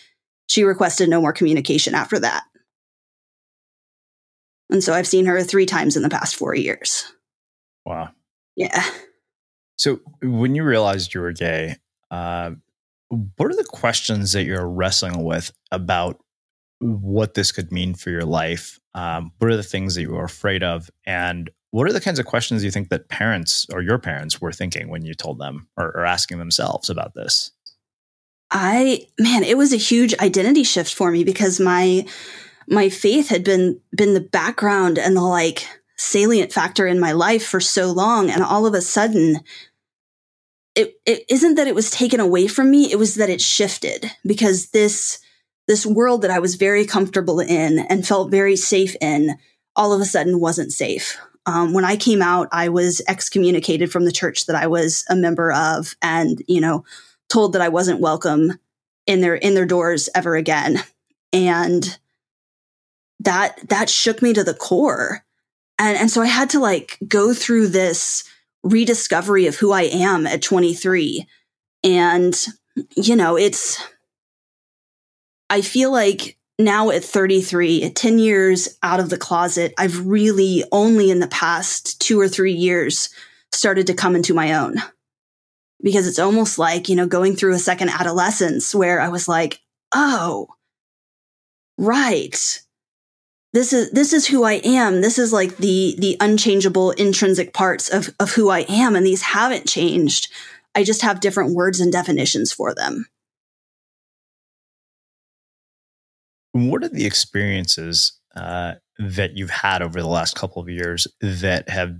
she 0.48 0.64
requested 0.64 1.10
no 1.10 1.22
more 1.22 1.34
communication 1.34 1.94
after 1.94 2.18
that. 2.20 2.44
And 4.72 4.84
so 4.84 4.94
I've 4.94 5.06
seen 5.06 5.26
her 5.26 5.44
three 5.44 5.66
times 5.66 5.96
in 5.96 6.02
the 6.02 6.10
past 6.10 6.36
four 6.36 6.56
years. 6.56 7.12
Wow. 7.86 8.10
Yeah. 8.56 8.84
So 9.78 10.00
when 10.22 10.56
you 10.56 10.64
realized 10.64 11.14
you 11.14 11.22
were 11.22 11.34
gay, 11.34 11.76
uh, 12.10 12.52
what 13.10 13.52
are 13.52 13.56
the 13.56 13.64
questions 13.64 14.34
that 14.34 14.44
you're 14.44 14.68
wrestling 14.68 15.24
with 15.24 15.52
about 15.72 16.20
what 16.80 17.34
this 17.34 17.52
could 17.52 17.72
mean 17.72 17.94
for 17.94 18.10
your 18.10 18.26
life? 18.26 18.80
Um, 18.94 19.32
what 19.38 19.52
are 19.52 19.58
the 19.58 19.64
things 19.64 19.96
that 19.96 20.02
you 20.02 20.12
were 20.12 20.24
afraid 20.24 20.64
of? 20.64 20.90
And 21.06 21.50
what 21.72 21.88
are 21.88 21.94
the 21.94 22.02
kinds 22.02 22.20
of 22.20 22.26
questions 22.26 22.64
you 22.64 22.72
think 22.72 22.90
that 22.90 23.10
parents 23.10 23.68
or 23.72 23.82
your 23.82 24.00
parents 24.00 24.42
were 24.42 24.52
thinking 24.52 24.90
when 24.90 25.06
you 25.06 25.14
told 25.14 25.40
them 25.40 25.68
or, 25.78 25.88
or 25.88 26.06
asking 26.06 26.40
themselves 26.40 26.90
about 26.90 27.14
this? 27.14 27.52
I 28.52 29.06
man, 29.20 29.44
it 29.44 29.58
was 29.58 29.74
a 29.74 29.78
huge 29.78 30.16
identity 30.16 30.64
shift 30.64 30.94
for 30.94 31.12
me 31.12 31.24
because 31.24 31.60
my 31.60 32.06
my 32.68 32.90
faith 32.90 33.30
had 33.30 33.44
been 33.44 33.80
been 33.96 34.14
the 34.14 34.22
background 34.22 34.98
and 34.98 35.16
the 35.16 35.22
like 35.22 35.68
salient 35.98 36.52
factor 36.52 36.88
in 36.88 37.00
my 37.00 37.12
life 37.12 37.46
for 37.46 37.60
so 37.60 37.92
long 37.92 38.30
and 38.30 38.42
all 38.42 38.66
of 38.66 38.74
a 38.74 38.82
sudden 38.82 39.42
it, 40.76 40.94
it 41.06 41.26
isn't 41.30 41.56
that 41.56 41.68
it 41.68 41.76
was 41.76 41.92
taken 41.92 42.22
away 42.22 42.48
from 42.48 42.72
me 42.72 42.90
it 42.90 42.98
was 42.98 43.16
that 43.16 43.30
it 43.30 43.42
shifted 43.42 44.10
because 44.26 44.70
this 44.70 45.20
this 45.70 45.86
world 45.86 46.24
that 46.24 46.32
I 46.32 46.40
was 46.40 46.56
very 46.56 46.84
comfortable 46.84 47.40
in 47.40 47.78
and 47.78 48.06
felt 48.06 48.32
very 48.32 48.56
safe 48.56 48.96
in 49.00 49.38
all 49.76 49.94
of 49.94 50.02
a 50.02 50.06
sudden 50.06 50.40
wasn't 50.40 50.74
safe. 50.74 51.16
Um, 51.46 51.74
when 51.74 51.86
I 51.86 51.96
came 51.96 52.24
out, 52.24 52.48
I 52.52 52.70
was 52.70 53.04
excommunicated 53.08 53.92
from 53.92 54.06
the 54.06 54.12
church 54.12 54.48
that 54.48 54.56
I 54.56 54.66
was 54.66 55.06
a 55.10 55.16
member 55.16 55.52
of, 55.54 55.96
and 56.02 56.42
you 56.48 56.60
know, 56.60 56.86
told 57.30 57.54
that 57.54 57.62
I 57.62 57.70
wasn't 57.70 58.00
welcome 58.00 58.58
in 59.06 59.22
their 59.22 59.36
in 59.36 59.54
their 59.54 59.68
doors 59.68 60.10
ever 60.16 60.36
again, 60.36 60.82
and 61.32 62.00
that 63.20 63.70
that 63.70 63.92
shook 63.92 64.24
me 64.24 64.34
to 64.34 64.44
the 64.44 64.56
core, 64.56 65.24
and 65.78 65.96
and 65.96 66.10
so 66.10 66.24
I 66.24 66.28
had 66.28 66.50
to 66.52 66.60
like 66.60 66.98
go 67.08 67.32
through 67.32 67.68
this 67.68 68.24
rediscovery 68.64 69.46
of 69.46 69.56
who 69.56 69.72
I 69.72 69.84
am 69.84 70.26
at 70.26 70.42
23, 70.42 71.28
and 71.84 72.48
you 72.96 73.16
know, 73.16 73.38
it's 73.38 73.80
I 75.50 75.62
feel 75.62 75.92
like 75.92 76.38
now 76.60 76.90
at 76.90 77.04
33, 77.04 77.90
10 77.90 78.20
years 78.20 78.78
out 78.84 79.00
of 79.00 79.10
the 79.10 79.18
closet, 79.18 79.74
I've 79.78 80.06
really 80.06 80.64
only 80.72 81.10
in 81.10 81.20
the 81.20 81.28
past 81.28 82.00
two 82.02 82.20
or 82.20 82.28
three 82.28 82.54
years 82.54 83.10
started 83.52 83.88
to 83.88 83.94
come 83.94 84.16
into 84.16 84.34
my 84.34 84.54
own. 84.54 84.76
Because 85.82 86.08
it's 86.08 86.20
almost 86.20 86.60
like, 86.60 86.90
you 86.90 86.96
know, 86.96 87.08
going 87.08 87.38
through 87.38 87.54
a 87.56 87.60
second 87.60 87.90
adolescence 87.90 88.76
where 88.76 89.00
I 89.00 89.08
was 89.08 89.30
like, 89.30 89.62
oh, 89.96 90.50
right. 91.78 92.62
This 93.54 93.74
is 93.74 93.90
this 93.92 94.14
is 94.14 94.28
who 94.28 94.44
I 94.44 94.62
am. 94.64 95.02
This 95.02 95.18
is 95.18 95.34
like 95.34 95.58
the 95.58 95.96
the 95.98 96.18
unchangeable 96.20 96.92
intrinsic 96.92 97.54
parts 97.54 97.90
of, 97.90 98.14
of 98.20 98.34
who 98.34 98.50
I 98.50 98.60
am. 98.70 98.96
And 98.96 99.06
these 99.06 99.22
haven't 99.22 99.68
changed. 99.68 100.28
I 100.76 100.84
just 100.84 101.02
have 101.02 101.22
different 101.22 101.56
words 101.56 101.80
and 101.80 101.92
definitions 101.92 102.52
for 102.52 102.76
them. 102.76 103.08
What 106.52 106.84
are 106.84 106.90
the 106.90 107.06
experiences 107.06 108.20
uh, 108.36 108.76
that 108.98 109.38
you've 109.38 109.50
had 109.50 109.82
over 109.82 110.02
the 110.02 110.08
last 110.08 110.36
couple 110.36 110.62
of 110.62 110.70
years 110.70 111.08
that 111.22 111.70
have 111.70 111.96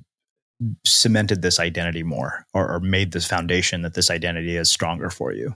cemented 0.86 1.42
this 1.42 1.60
identity 1.60 2.04
more 2.04 2.46
or, 2.54 2.70
or 2.72 2.80
made 2.80 3.12
this 3.12 3.26
foundation 3.26 3.82
that 3.84 3.94
this 3.94 4.10
identity 4.10 4.56
is 4.56 4.70
stronger 4.70 5.10
for 5.10 5.32
you? 5.32 5.56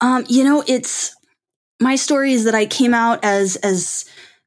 Um, 0.00 0.24
you 0.28 0.44
know, 0.44 0.64
it's 0.66 1.14
my 1.80 1.96
story 1.96 2.32
is 2.32 2.44
that 2.44 2.54
I 2.54 2.66
came 2.66 2.94
out 2.94 3.24
as 3.24 3.56
as 3.56 4.04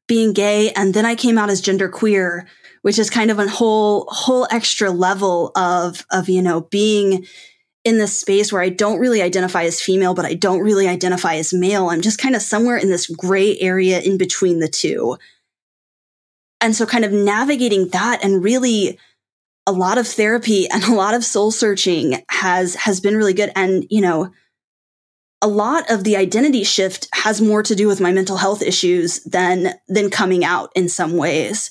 being 0.07 0.33
gay 0.33 0.71
and 0.71 0.93
then 0.93 1.05
I 1.05 1.15
came 1.15 1.37
out 1.37 1.49
as 1.49 1.61
gender 1.61 1.89
queer, 1.89 2.47
which 2.81 2.99
is 2.99 3.09
kind 3.09 3.31
of 3.31 3.39
a 3.39 3.47
whole 3.47 4.05
whole 4.09 4.47
extra 4.51 4.91
level 4.91 5.51
of 5.55 6.05
of 6.11 6.29
you 6.29 6.41
know 6.41 6.61
being 6.61 7.25
in 7.83 7.97
this 7.97 8.17
space 8.17 8.51
where 8.51 8.61
I 8.61 8.69
don't 8.69 8.99
really 8.99 9.21
identify 9.21 9.63
as 9.63 9.81
female, 9.81 10.13
but 10.13 10.25
I 10.25 10.33
don't 10.33 10.61
really 10.61 10.87
identify 10.87 11.35
as 11.35 11.53
male. 11.53 11.89
I'm 11.89 12.01
just 12.01 12.19
kind 12.19 12.35
of 12.35 12.41
somewhere 12.41 12.77
in 12.77 12.89
this 12.89 13.07
gray 13.07 13.57
area 13.59 13.99
in 13.99 14.17
between 14.17 14.59
the 14.59 14.69
two. 14.69 15.17
And 16.61 16.75
so, 16.75 16.85
kind 16.85 17.03
of 17.03 17.11
navigating 17.11 17.89
that 17.89 18.23
and 18.23 18.43
really 18.43 18.97
a 19.65 19.71
lot 19.71 19.97
of 19.97 20.07
therapy 20.07 20.67
and 20.73 20.83
a 20.83 20.93
lot 20.93 21.13
of 21.13 21.25
soul 21.25 21.51
searching 21.51 22.23
has 22.29 22.75
has 22.75 22.99
been 22.99 23.17
really 23.17 23.33
good 23.33 23.51
and 23.55 23.85
you 23.89 24.01
know 24.01 24.31
a 25.41 25.47
lot 25.47 25.91
of 25.91 26.05
the 26.05 26.15
identity 26.15 26.63
shift 26.63 27.09
has 27.13 27.41
more 27.41 27.61
to 27.63 27.75
do 27.75 27.85
with 27.85 27.99
my 27.99 28.13
mental 28.13 28.37
health 28.37 28.61
issues 28.61 29.21
than 29.23 29.73
than 29.89 30.09
coming 30.09 30.45
out 30.45 30.71
in 30.73 30.87
some 30.87 31.17
ways 31.17 31.69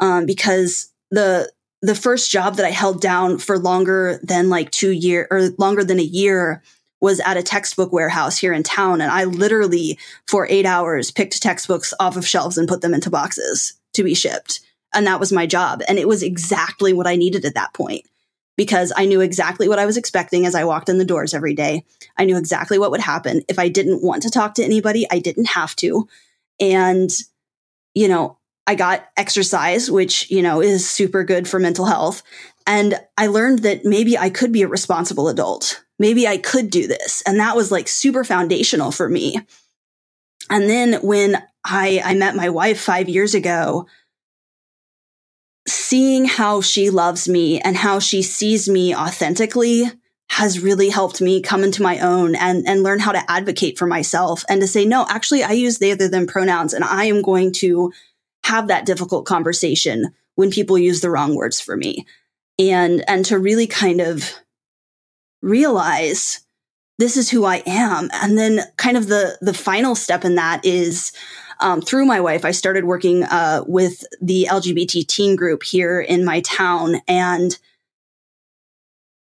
um, 0.00 0.24
because 0.24 0.90
the 1.10 1.50
the 1.82 1.94
first 1.94 2.30
job 2.30 2.56
that 2.56 2.66
i 2.66 2.70
held 2.70 3.00
down 3.00 3.38
for 3.38 3.58
longer 3.58 4.18
than 4.22 4.48
like 4.48 4.70
two 4.70 4.90
year 4.90 5.26
or 5.30 5.50
longer 5.58 5.84
than 5.84 5.98
a 5.98 6.04
year 6.04 6.62
was 7.00 7.20
at 7.20 7.36
a 7.36 7.42
textbook 7.42 7.92
warehouse 7.92 8.38
here 8.38 8.52
in 8.52 8.62
town 8.62 9.00
and 9.00 9.10
i 9.10 9.24
literally 9.24 9.98
for 10.26 10.46
eight 10.48 10.66
hours 10.66 11.10
picked 11.10 11.42
textbooks 11.42 11.92
off 12.00 12.16
of 12.16 12.26
shelves 12.26 12.56
and 12.56 12.68
put 12.68 12.80
them 12.80 12.94
into 12.94 13.10
boxes 13.10 13.74
to 13.92 14.02
be 14.02 14.14
shipped 14.14 14.60
and 14.94 15.06
that 15.06 15.20
was 15.20 15.32
my 15.32 15.46
job 15.46 15.82
and 15.88 15.98
it 15.98 16.08
was 16.08 16.22
exactly 16.22 16.92
what 16.92 17.06
i 17.06 17.16
needed 17.16 17.44
at 17.44 17.54
that 17.54 17.74
point 17.74 18.06
because 18.56 18.92
I 18.96 19.06
knew 19.06 19.20
exactly 19.20 19.68
what 19.68 19.78
I 19.78 19.86
was 19.86 19.96
expecting 19.96 20.46
as 20.46 20.54
I 20.54 20.64
walked 20.64 20.88
in 20.88 20.98
the 20.98 21.04
doors 21.04 21.34
every 21.34 21.54
day. 21.54 21.84
I 22.16 22.24
knew 22.24 22.36
exactly 22.36 22.78
what 22.78 22.90
would 22.90 23.00
happen. 23.00 23.42
If 23.48 23.58
I 23.58 23.68
didn't 23.68 24.02
want 24.02 24.22
to 24.22 24.30
talk 24.30 24.54
to 24.54 24.64
anybody, 24.64 25.06
I 25.10 25.18
didn't 25.18 25.46
have 25.46 25.74
to. 25.76 26.08
And, 26.60 27.10
you 27.94 28.08
know, 28.08 28.38
I 28.66 28.74
got 28.74 29.06
exercise, 29.16 29.90
which, 29.90 30.30
you 30.30 30.42
know, 30.42 30.60
is 30.60 30.88
super 30.88 31.24
good 31.24 31.48
for 31.48 31.58
mental 31.58 31.84
health. 31.84 32.22
And 32.66 32.94
I 33.18 33.26
learned 33.26 33.60
that 33.60 33.84
maybe 33.84 34.16
I 34.16 34.30
could 34.30 34.52
be 34.52 34.62
a 34.62 34.68
responsible 34.68 35.28
adult. 35.28 35.82
Maybe 35.98 36.28
I 36.28 36.36
could 36.36 36.70
do 36.70 36.86
this. 36.86 37.22
And 37.26 37.40
that 37.40 37.56
was 37.56 37.72
like 37.72 37.88
super 37.88 38.24
foundational 38.24 38.92
for 38.92 39.08
me. 39.08 39.40
And 40.48 40.68
then 40.68 40.94
when 41.02 41.42
I, 41.64 42.02
I 42.04 42.14
met 42.14 42.36
my 42.36 42.50
wife 42.50 42.80
five 42.80 43.08
years 43.08 43.34
ago, 43.34 43.86
seeing 45.66 46.24
how 46.24 46.60
she 46.60 46.90
loves 46.90 47.28
me 47.28 47.60
and 47.60 47.76
how 47.76 47.98
she 47.98 48.22
sees 48.22 48.68
me 48.68 48.94
authentically 48.94 49.90
has 50.30 50.60
really 50.60 50.88
helped 50.88 51.20
me 51.20 51.42
come 51.42 51.62
into 51.62 51.82
my 51.82 51.98
own 51.98 52.34
and, 52.34 52.66
and 52.66 52.82
learn 52.82 52.98
how 52.98 53.12
to 53.12 53.30
advocate 53.30 53.78
for 53.78 53.86
myself 53.86 54.44
and 54.48 54.60
to 54.60 54.66
say, 54.66 54.84
no, 54.84 55.04
actually, 55.08 55.42
I 55.42 55.52
use 55.52 55.78
they, 55.78 55.92
other 55.92 56.08
than 56.08 56.26
pronouns, 56.26 56.72
and 56.72 56.82
I 56.82 57.04
am 57.04 57.20
going 57.20 57.52
to 57.54 57.92
have 58.44 58.68
that 58.68 58.86
difficult 58.86 59.26
conversation 59.26 60.14
when 60.34 60.50
people 60.50 60.78
use 60.78 61.00
the 61.00 61.10
wrong 61.10 61.34
words 61.34 61.60
for 61.60 61.76
me. 61.76 62.06
And, 62.58 63.04
and 63.08 63.24
to 63.26 63.38
really 63.38 63.66
kind 63.66 64.00
of 64.00 64.32
realize 65.40 66.40
this 66.98 67.16
is 67.16 67.30
who 67.30 67.44
I 67.44 67.62
am. 67.66 68.10
And 68.12 68.38
then 68.38 68.60
kind 68.76 68.96
of 68.96 69.08
the, 69.08 69.38
the 69.40 69.54
final 69.54 69.94
step 69.94 70.24
in 70.24 70.36
that 70.36 70.64
is 70.64 71.12
um, 71.60 71.80
through 71.80 72.06
my 72.06 72.20
wife, 72.20 72.44
I 72.44 72.50
started 72.50 72.84
working 72.84 73.24
uh, 73.24 73.64
with 73.66 74.04
the 74.20 74.48
LGBT 74.50 75.06
teen 75.06 75.36
group 75.36 75.62
here 75.62 76.00
in 76.00 76.24
my 76.24 76.40
town 76.40 76.96
and 77.06 77.58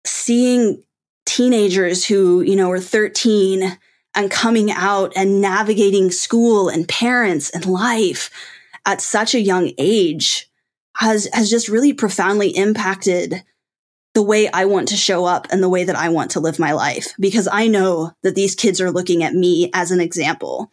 seeing 0.05 0.84
teenagers 1.25 2.05
who, 2.05 2.41
you 2.41 2.55
know, 2.55 2.72
are 2.72 2.79
13 2.79 3.77
and 4.15 4.32
coming 4.32 4.72
out 4.72 5.13
and 5.15 5.41
navigating 5.41 6.12
school 6.12 6.70
and 6.70 6.88
parents 6.88 7.50
and 7.51 7.65
life 7.65 8.29
at 8.86 9.02
such 9.02 9.34
a 9.34 9.42
young 9.42 9.72
age 9.78 10.50
has, 10.98 11.28
has 11.34 11.50
just 11.50 11.70
really 11.70 11.94
profoundly 11.94 12.50
impacted 12.50 13.44
the 14.13 14.22
way 14.22 14.50
I 14.52 14.66
want 14.66 14.90
to 14.90 14.96
show 14.96 15.25
up 15.25 15.48
and 15.50 15.62
the 15.62 15.70
way 15.70 15.84
that 15.84 15.96
I 15.96 16.10
want 16.10 16.32
to 16.32 16.40
live 16.40 16.60
my 16.60 16.74
life 16.74 17.13
because 17.20 17.48
I 17.52 17.68
know 17.68 18.12
that 18.22 18.36
these 18.36 18.56
kids 18.56 18.80
are 18.80 18.92
looking 18.92 19.24
at 19.24 19.34
me 19.34 19.72
as 19.74 19.92
an 19.92 20.00
example. 20.00 20.72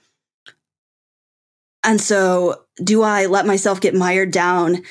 And 1.83 2.01
so 2.01 2.65
do 2.83 3.03
I 3.03 3.27
let 3.27 3.47
myself 3.47 3.81
get 3.81 3.95
mired 3.95 4.31
down 4.31 4.83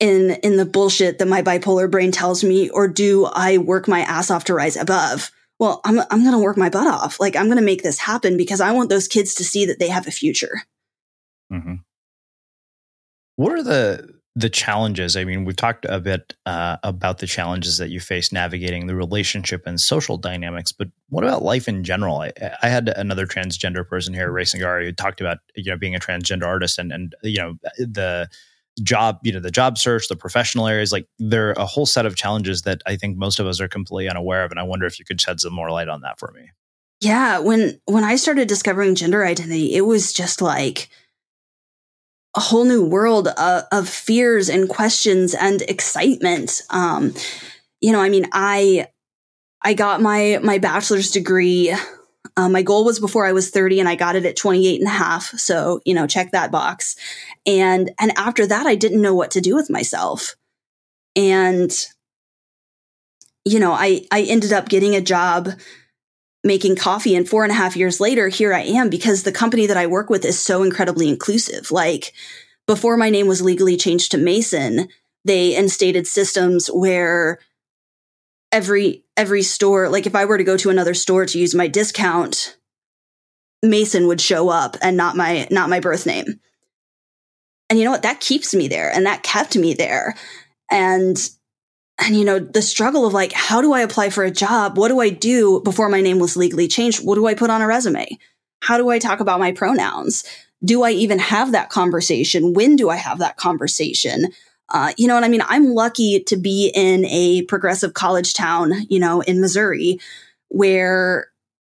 in 0.00 0.30
in 0.42 0.56
the 0.56 0.64
bullshit 0.64 1.18
that 1.18 1.28
my 1.28 1.42
bipolar 1.42 1.90
brain 1.90 2.10
tells 2.10 2.42
me 2.42 2.70
or 2.70 2.88
do 2.88 3.26
I 3.26 3.58
work 3.58 3.86
my 3.86 4.00
ass 4.00 4.30
off 4.30 4.44
to 4.44 4.54
rise 4.54 4.76
above? 4.76 5.30
Well, 5.58 5.80
I'm 5.84 6.00
I'm 6.00 6.22
going 6.22 6.32
to 6.32 6.42
work 6.42 6.56
my 6.56 6.70
butt 6.70 6.86
off. 6.86 7.20
Like 7.20 7.36
I'm 7.36 7.46
going 7.46 7.58
to 7.58 7.62
make 7.62 7.82
this 7.82 7.98
happen 7.98 8.36
because 8.36 8.62
I 8.62 8.72
want 8.72 8.88
those 8.88 9.08
kids 9.08 9.34
to 9.34 9.44
see 9.44 9.66
that 9.66 9.78
they 9.78 9.88
have 9.88 10.06
a 10.06 10.10
future. 10.10 10.62
Mm-hmm. 11.52 11.74
What 13.36 13.52
are 13.52 13.62
the 13.62 14.14
the 14.36 14.50
challenges? 14.50 15.16
I 15.16 15.24
mean, 15.24 15.44
we've 15.44 15.56
talked 15.56 15.86
a 15.88 16.00
bit 16.00 16.34
uh, 16.44 16.76
about 16.82 17.18
the 17.18 17.26
challenges 17.26 17.78
that 17.78 17.90
you 17.90 18.00
face 18.00 18.32
navigating 18.32 18.88
the 18.88 18.96
relationship 18.96 19.62
and 19.64 19.80
social 19.80 20.16
dynamics, 20.16 20.72
but 20.72 20.88
what 21.08 21.22
about 21.22 21.44
life 21.44 21.68
in 21.68 21.84
general? 21.84 22.18
I, 22.18 22.32
I 22.60 22.68
had 22.68 22.88
another 22.88 23.26
transgender 23.26 23.86
person 23.86 24.12
here, 24.12 24.30
Ray 24.32 24.42
Singari, 24.42 24.86
who 24.86 24.92
talked 24.92 25.20
about 25.20 25.38
you 25.54 25.70
know 25.70 25.78
being 25.78 25.94
a 25.94 26.00
transgender 26.00 26.46
artist 26.46 26.78
and 26.78 26.92
and 26.92 27.14
you 27.22 27.38
know 27.38 27.54
the 27.78 28.28
job 28.82 29.20
you 29.22 29.32
know 29.32 29.40
the 29.40 29.50
job 29.50 29.78
search 29.78 30.08
the 30.08 30.16
professional 30.16 30.66
areas 30.66 30.90
like 30.90 31.06
there 31.18 31.50
are 31.50 31.52
a 31.52 31.66
whole 31.66 31.86
set 31.86 32.06
of 32.06 32.16
challenges 32.16 32.62
that 32.62 32.82
i 32.86 32.96
think 32.96 33.16
most 33.16 33.38
of 33.38 33.46
us 33.46 33.60
are 33.60 33.68
completely 33.68 34.08
unaware 34.08 34.44
of 34.44 34.50
and 34.50 34.58
i 34.58 34.64
wonder 34.64 34.84
if 34.84 34.98
you 34.98 35.04
could 35.04 35.20
shed 35.20 35.38
some 35.38 35.52
more 35.52 35.70
light 35.70 35.88
on 35.88 36.00
that 36.00 36.18
for 36.18 36.32
me 36.32 36.50
yeah 37.00 37.38
when 37.38 37.80
when 37.84 38.02
i 38.02 38.16
started 38.16 38.48
discovering 38.48 38.96
gender 38.96 39.24
identity 39.24 39.74
it 39.74 39.82
was 39.82 40.12
just 40.12 40.42
like 40.42 40.88
a 42.34 42.40
whole 42.40 42.64
new 42.64 42.84
world 42.84 43.28
of, 43.28 43.64
of 43.70 43.88
fears 43.88 44.48
and 44.48 44.68
questions 44.68 45.34
and 45.34 45.62
excitement. 45.62 46.62
Um, 46.70 47.14
you 47.80 47.92
know, 47.92 48.00
I 48.00 48.08
mean, 48.08 48.26
I 48.32 48.88
I 49.62 49.74
got 49.74 50.00
my 50.00 50.38
my 50.42 50.58
bachelor's 50.58 51.10
degree. 51.10 51.74
Um, 52.36 52.52
my 52.52 52.62
goal 52.62 52.84
was 52.84 52.98
before 52.98 53.26
I 53.26 53.32
was 53.32 53.50
30 53.50 53.80
and 53.80 53.88
I 53.88 53.94
got 53.94 54.16
it 54.16 54.26
at 54.26 54.36
28 54.36 54.80
and 54.80 54.88
a 54.88 54.90
half. 54.90 55.24
So, 55.38 55.80
you 55.84 55.94
know, 55.94 56.06
check 56.06 56.32
that 56.32 56.50
box. 56.50 56.96
And 57.46 57.92
and 58.00 58.12
after 58.16 58.46
that, 58.46 58.66
I 58.66 58.74
didn't 58.74 59.02
know 59.02 59.14
what 59.14 59.30
to 59.32 59.40
do 59.40 59.54
with 59.54 59.70
myself. 59.70 60.34
And 61.14 61.70
you 63.44 63.60
know, 63.60 63.72
I 63.72 64.06
I 64.10 64.22
ended 64.22 64.52
up 64.52 64.68
getting 64.68 64.96
a 64.96 65.00
job 65.00 65.50
making 66.44 66.76
coffee 66.76 67.16
and 67.16 67.28
four 67.28 67.42
and 67.42 67.50
a 67.50 67.56
half 67.56 67.76
years 67.76 68.00
later 68.00 68.28
here 68.28 68.52
i 68.54 68.60
am 68.60 68.88
because 68.90 69.22
the 69.22 69.32
company 69.32 69.66
that 69.66 69.76
i 69.76 69.86
work 69.86 70.10
with 70.10 70.24
is 70.24 70.38
so 70.38 70.62
incredibly 70.62 71.08
inclusive. 71.08 71.70
Like 71.70 72.12
before 72.66 72.96
my 72.96 73.10
name 73.10 73.26
was 73.26 73.42
legally 73.42 73.76
changed 73.76 74.12
to 74.12 74.18
mason 74.18 74.88
they 75.24 75.56
instated 75.56 76.06
systems 76.06 76.68
where 76.68 77.38
every 78.52 79.04
every 79.16 79.42
store 79.42 79.88
like 79.88 80.06
if 80.06 80.14
i 80.14 80.24
were 80.24 80.38
to 80.38 80.44
go 80.44 80.56
to 80.56 80.70
another 80.70 80.94
store 80.94 81.26
to 81.26 81.38
use 81.38 81.54
my 81.54 81.66
discount 81.66 82.56
mason 83.64 84.06
would 84.06 84.20
show 84.20 84.48
up 84.48 84.76
and 84.82 84.96
not 84.96 85.16
my 85.16 85.48
not 85.50 85.68
my 85.68 85.80
birth 85.80 86.06
name. 86.06 86.40
And 87.68 87.78
you 87.78 87.84
know 87.84 87.90
what? 87.90 88.02
That 88.02 88.20
keeps 88.20 88.54
me 88.54 88.68
there 88.68 88.92
and 88.92 89.06
that 89.06 89.22
kept 89.22 89.56
me 89.56 89.74
there. 89.74 90.14
And 90.70 91.16
and 91.98 92.16
you 92.16 92.24
know 92.24 92.38
the 92.38 92.62
struggle 92.62 93.06
of 93.06 93.12
like 93.12 93.32
how 93.32 93.60
do 93.60 93.72
i 93.72 93.80
apply 93.80 94.10
for 94.10 94.24
a 94.24 94.30
job? 94.30 94.76
What 94.76 94.88
do 94.88 95.00
i 95.00 95.10
do 95.10 95.60
before 95.60 95.88
my 95.88 96.00
name 96.00 96.18
was 96.18 96.36
legally 96.36 96.68
changed? 96.68 97.04
What 97.04 97.14
do 97.14 97.26
i 97.26 97.34
put 97.34 97.50
on 97.50 97.62
a 97.62 97.66
resume? 97.66 98.18
How 98.62 98.78
do 98.78 98.88
i 98.90 98.98
talk 98.98 99.20
about 99.20 99.40
my 99.40 99.52
pronouns? 99.52 100.24
Do 100.64 100.82
i 100.82 100.90
even 100.90 101.18
have 101.18 101.52
that 101.52 101.70
conversation? 101.70 102.52
When 102.52 102.76
do 102.76 102.90
i 102.90 102.96
have 102.96 103.18
that 103.18 103.36
conversation? 103.36 104.32
Uh, 104.68 104.92
you 104.96 105.06
know 105.06 105.16
and 105.16 105.24
i 105.24 105.28
mean? 105.28 105.42
I'm 105.46 105.74
lucky 105.74 106.20
to 106.24 106.36
be 106.36 106.72
in 106.74 107.04
a 107.06 107.42
progressive 107.42 107.94
college 107.94 108.34
town 108.34 108.72
you 108.88 108.98
know 108.98 109.20
in 109.20 109.40
missouri 109.40 109.98
where 110.48 111.28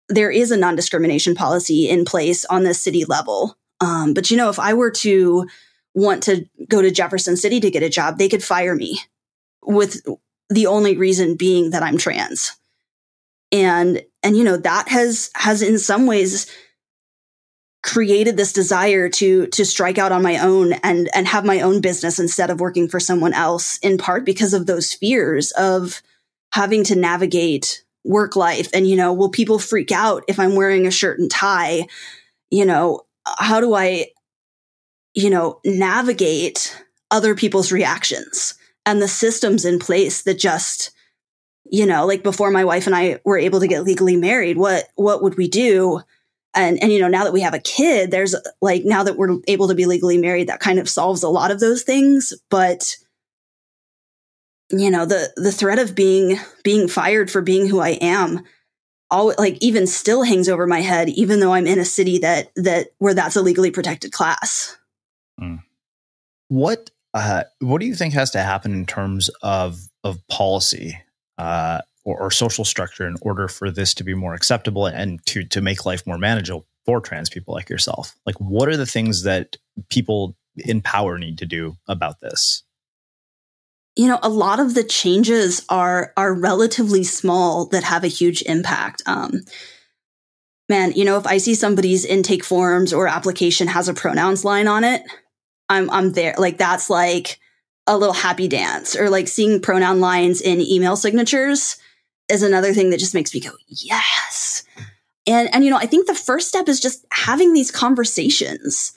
there 0.09 0.31
is 0.31 0.51
a 0.51 0.57
non-discrimination 0.57 1.35
policy 1.35 1.89
in 1.89 2.05
place 2.05 2.45
on 2.47 2.65
the 2.65 2.75
city 2.75 3.05
level. 3.05 3.57
Um, 3.81 4.13
but 4.13 4.31
you 4.31 4.37
know 4.37 4.51
if 4.51 4.59
i 4.59 4.75
were 4.75 4.91
to 4.91 5.49
want 5.95 6.23
to 6.25 6.47
go 6.69 6.83
to 6.83 6.91
jefferson 6.91 7.37
city 7.37 7.59
to 7.61 7.71
get 7.71 7.83
a 7.83 7.89
job 7.89 8.19
they 8.19 8.29
could 8.29 8.45
fire 8.45 8.77
me 8.77 9.01
with 9.63 10.03
the 10.49 10.67
only 10.67 10.97
reason 10.97 11.37
being 11.37 11.71
that 11.71 11.83
I'm 11.83 11.99
trans. 11.99 12.53
And 13.53 14.03
and 14.23 14.37
you 14.37 14.45
know 14.45 14.57
that 14.59 14.89
has 14.89 15.31
has 15.35 15.63
in 15.63 15.79
some 15.79 16.07
ways 16.07 16.47
created 17.83 18.37
this 18.37 18.53
desire 18.53 19.09
to 19.09 19.47
to 19.47 19.65
strike 19.65 19.99
out 19.99 20.13
on 20.13 20.23
my 20.23 20.39
own 20.39 20.75
and 20.85 21.09
and 21.15 21.27
have 21.27 21.45
my 21.45 21.61
own 21.61 21.81
business 21.81 22.19
instead 22.19 22.51
of 22.51 22.61
working 22.61 22.89
for 22.89 23.01
someone 23.01 23.33
else 23.33 23.79
in 23.79 23.97
part 23.97 24.25
because 24.25 24.53
of 24.53 24.67
those 24.67 24.93
fears 24.93 25.51
of 25.53 26.03
having 26.53 26.85
to 26.85 26.95
navigate 26.95 27.83
work 28.05 28.37
life 28.37 28.69
and 28.75 28.87
you 28.87 28.97
know 28.97 29.13
will 29.13 29.31
people 29.31 29.59
freak 29.59 29.91
out 29.91 30.25
if 30.29 30.39
I'm 30.39 30.57
wearing 30.57 30.87
a 30.87 30.91
shirt 30.91 31.19
and 31.19 31.31
tie 31.31 31.87
you 32.51 32.67
know 32.67 33.01
how 33.39 33.61
do 33.61 33.75
I 33.75 34.09
you 35.15 35.31
know 35.31 35.61
navigate 35.65 36.85
other 37.11 37.35
people's 37.35 37.73
reactions 37.73 38.55
and 38.91 39.01
the 39.01 39.09
systems 39.09 39.65
in 39.65 39.79
place 39.79 40.23
that 40.23 40.39
just 40.39 40.91
you 41.65 41.87
know 41.87 42.07
like 42.07 42.23
before 42.23 42.51
my 42.51 42.65
wife 42.65 42.87
and 42.87 42.97
i 42.97 43.21
were 43.25 43.39
able 43.39 43.61
to 43.61 43.69
get 43.69 43.85
legally 43.85 44.17
married 44.17 44.57
what 44.57 44.85
what 44.97 45.23
would 45.23 45.37
we 45.37 45.49
do? 45.49 46.01
And 46.53 46.83
and 46.83 46.93
you 46.93 46.99
know 46.99 47.07
now 47.07 47.23
that 47.23 47.33
we 47.33 47.43
have 47.43 47.55
a 47.55 47.61
kid 47.61 48.11
there's 48.11 48.35
like 48.61 48.85
now 48.85 49.05
that 49.05 49.17
we're 49.17 49.39
able 49.47 49.69
to 49.69 49.77
be 49.77 49.87
legally 49.87 50.19
married 50.19 50.49
that 50.49 50.59
kind 50.59 50.81
of 50.81 50.89
solves 50.89 51.23
a 51.23 51.29
lot 51.29 51.53
of 51.53 51.61
those 51.61 51.85
things. 51.85 52.33
But 52.51 52.97
you 54.71 54.91
know 54.91 55.05
the 55.05 55.33
the 55.37 55.53
threat 55.53 55.79
of 55.79 55.95
being 55.95 56.39
being 56.65 56.89
fired 56.89 57.31
for 57.31 57.41
being 57.41 57.69
who 57.69 57.81
i 57.81 57.91
am 58.01 58.41
all 59.11 59.35
like 59.39 59.57
even 59.61 59.87
still 59.87 60.23
hangs 60.23 60.49
over 60.49 60.67
my 60.67 60.81
head 60.81 61.09
even 61.09 61.41
though 61.41 61.53
i'm 61.53 61.67
in 61.67 61.79
a 61.79 61.85
city 61.85 62.19
that 62.19 62.51
that 62.57 62.89
where 62.99 63.15
that's 63.15 63.37
a 63.37 63.43
legally 63.43 63.71
protected 63.71 64.13
class. 64.13 64.77
Mm. 65.41 65.63
what 66.49 66.91
uh, 67.15 67.45
what 67.61 67.81
do 67.81 67.87
you 67.87 67.95
think 67.95 68.15
has 68.15 68.31
to 68.31 68.43
happen 68.43 68.73
in 68.73 68.87
terms 68.87 69.31
of 69.43 69.81
of 70.05 70.19
policy 70.29 70.99
uh, 71.39 71.81
or, 72.05 72.21
or 72.21 72.31
social 72.31 72.65
structure 72.65 73.07
in 73.07 73.17
order 73.23 73.49
for 73.49 73.71
this 73.71 73.95
to 73.95 74.05
be 74.05 74.15
more 74.15 74.35
acceptable 74.35 74.87
and 74.87 75.25
to 75.27 75.45
to 75.45 75.61
make 75.61 75.85
life 75.85 76.07
more 76.07 76.19
manageable 76.19 76.67
for 76.85 77.01
trans 77.01 77.29
people 77.29 77.55
like 77.55 77.69
yourself? 77.69 78.15
Like, 78.27 78.37
what 78.37 78.69
are 78.69 78.77
the 78.77 78.87
things 78.87 79.25
that 79.25 79.57
people 79.89 80.37
in 80.57 80.81
power 80.81 81.19
need 81.19 81.39
to 81.39 81.47
do 81.47 81.77
about 81.89 82.21
this? 82.21 82.63
You 83.97 84.07
know, 84.07 84.21
a 84.23 84.29
lot 84.29 84.61
of 84.61 84.75
the 84.75 84.85
changes 84.85 85.65
are 85.69 86.13
are 86.17 86.33
relatively 86.33 87.03
small 87.03 87.67
that 87.67 87.85
have 87.85 88.05
a 88.05 88.09
huge 88.09 88.43
impact. 88.43 89.03
Um, 89.07 89.41
man, 90.69 90.93
you 90.93 91.05
know, 91.05 91.17
if 91.17 91.27
I 91.27 91.39
see 91.39 91.57
somebody's 91.57 92.05
intake 92.05 92.45
forms 92.45 92.93
or 92.93 93.09
application 93.09 93.67
has 93.67 93.89
a 93.89 93.95
pronouns 93.95 94.45
line 94.45 94.69
on 94.69 94.85
it, 94.85 95.03
I'm 95.71 95.89
I'm 95.91 96.13
there. 96.13 96.35
Like 96.37 96.59
that's 96.59 96.91
like 96.91 97.39
a 97.87 97.97
little 97.97 98.15
happy 98.15 98.49
dance 98.49 98.95
or 98.95 99.09
like 99.09 99.29
seeing 99.29 99.63
pronoun 99.63 100.01
lines 100.01 100.43
in 100.43 100.61
email 100.61 100.97
signatures 100.97 101.77
is 102.29 102.43
another 102.43 102.75
thing 102.75 102.91
that 102.91 103.01
just 103.01 103.15
makes 103.15 103.33
me 103.33 103.41
go, 103.41 103.53
yes. 103.69 104.65
And 105.27 105.49
and 105.55 105.65
you 105.65 105.71
know, 105.71 105.79
I 105.79 105.87
think 105.87 106.07
the 106.07 106.15
first 106.15 106.49
step 106.49 106.69
is 106.69 106.81
just 106.81 107.07
having 107.13 107.55
these 107.55 107.71
conversations. 107.71 108.93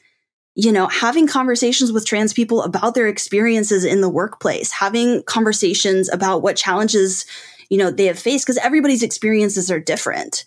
You 0.55 0.71
know, 0.71 0.87
having 0.87 1.25
conversations 1.25 1.91
with 1.91 2.05
trans 2.05 2.31
people 2.31 2.61
about 2.61 2.93
their 2.93 3.07
experiences 3.07 3.83
in 3.83 4.01
the 4.01 4.09
workplace, 4.09 4.71
having 4.71 5.23
conversations 5.23 6.11
about 6.11 6.43
what 6.43 6.55
challenges, 6.55 7.25
you 7.69 7.77
know, 7.79 7.89
they 7.89 8.05
have 8.05 8.19
faced 8.19 8.45
because 8.45 8.59
everybody's 8.59 9.01
experiences 9.01 9.71
are 9.71 9.79
different. 9.79 10.45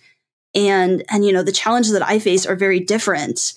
And 0.54 1.04
and 1.08 1.24
you 1.24 1.32
know, 1.32 1.42
the 1.42 1.50
challenges 1.50 1.92
that 1.92 2.06
I 2.06 2.20
face 2.20 2.46
are 2.46 2.54
very 2.54 2.78
different 2.78 3.54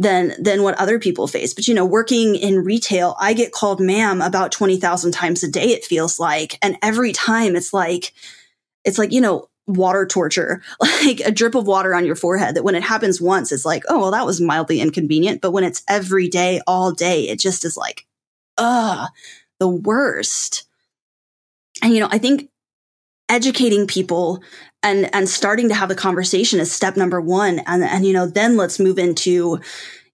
than 0.00 0.32
than 0.42 0.62
what 0.62 0.78
other 0.80 0.98
people 0.98 1.28
face. 1.28 1.52
But 1.52 1.68
you 1.68 1.74
know, 1.74 1.84
working 1.84 2.34
in 2.34 2.64
retail, 2.64 3.14
I 3.20 3.34
get 3.34 3.52
called 3.52 3.80
ma'am 3.80 4.22
about 4.22 4.50
20,000 4.50 5.12
times 5.12 5.44
a 5.44 5.48
day 5.48 5.66
it 5.66 5.84
feels 5.84 6.18
like, 6.18 6.58
and 6.62 6.78
every 6.82 7.12
time 7.12 7.54
it's 7.54 7.72
like 7.72 8.14
it's 8.82 8.96
like, 8.96 9.12
you 9.12 9.20
know, 9.20 9.50
water 9.66 10.06
torture, 10.06 10.62
like 10.80 11.20
a 11.20 11.30
drip 11.30 11.54
of 11.54 11.66
water 11.66 11.94
on 11.94 12.06
your 12.06 12.16
forehead 12.16 12.56
that 12.56 12.64
when 12.64 12.74
it 12.74 12.82
happens 12.82 13.20
once, 13.20 13.52
it's 13.52 13.66
like, 13.66 13.84
oh, 13.90 14.00
well, 14.00 14.10
that 14.10 14.24
was 14.24 14.40
mildly 14.40 14.80
inconvenient. 14.80 15.42
But 15.42 15.52
when 15.52 15.64
it's 15.64 15.84
every 15.86 16.28
day, 16.28 16.62
all 16.66 16.92
day, 16.92 17.28
it 17.28 17.38
just 17.38 17.66
is 17.66 17.76
like, 17.76 18.06
ugh, 18.56 19.10
the 19.58 19.68
worst. 19.68 20.66
And, 21.82 21.92
you 21.92 22.00
know, 22.00 22.08
I 22.10 22.16
think 22.16 22.48
educating 23.28 23.86
people 23.86 24.42
and, 24.82 25.14
and 25.14 25.28
starting 25.28 25.68
to 25.68 25.74
have 25.74 25.90
a 25.90 25.94
conversation 25.94 26.60
is 26.60 26.72
step 26.72 26.96
number 26.96 27.20
one. 27.20 27.60
And, 27.66 27.82
and, 27.82 28.06
you 28.06 28.12
know, 28.12 28.26
then 28.26 28.56
let's 28.56 28.80
move 28.80 28.98
into, 28.98 29.60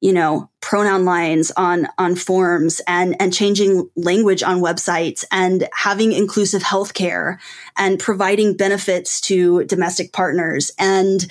you 0.01 0.13
know 0.13 0.51
pronoun 0.61 1.05
lines 1.05 1.51
on 1.57 1.89
on 1.99 2.15
forms 2.15 2.81
and 2.87 3.17
and 3.21 3.33
changing 3.33 3.89
language 3.97 4.43
on 4.43 4.61
websites 4.61 5.25
and 5.33 5.69
having 5.73 6.13
inclusive 6.13 6.63
healthcare 6.63 7.39
and 7.77 7.99
providing 7.99 8.57
benefits 8.57 9.21
to 9.21 9.65
domestic 9.65 10.13
partners 10.13 10.71
and 10.79 11.27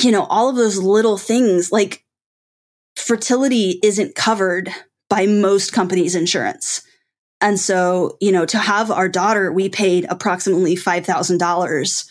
you 0.00 0.10
know 0.10 0.24
all 0.24 0.48
of 0.48 0.56
those 0.56 0.78
little 0.78 1.18
things 1.18 1.70
like 1.70 2.04
fertility 2.96 3.78
isn't 3.82 4.14
covered 4.14 4.70
by 5.10 5.26
most 5.26 5.72
companies 5.72 6.14
insurance 6.14 6.82
and 7.40 7.60
so 7.60 8.16
you 8.20 8.32
know 8.32 8.46
to 8.46 8.58
have 8.58 8.90
our 8.90 9.08
daughter 9.08 9.52
we 9.52 9.68
paid 9.68 10.06
approximately 10.08 10.74
$5000 10.74 12.10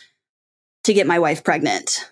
to 0.85 0.93
get 0.93 1.07
my 1.07 1.19
wife 1.19 1.43
pregnant. 1.43 2.09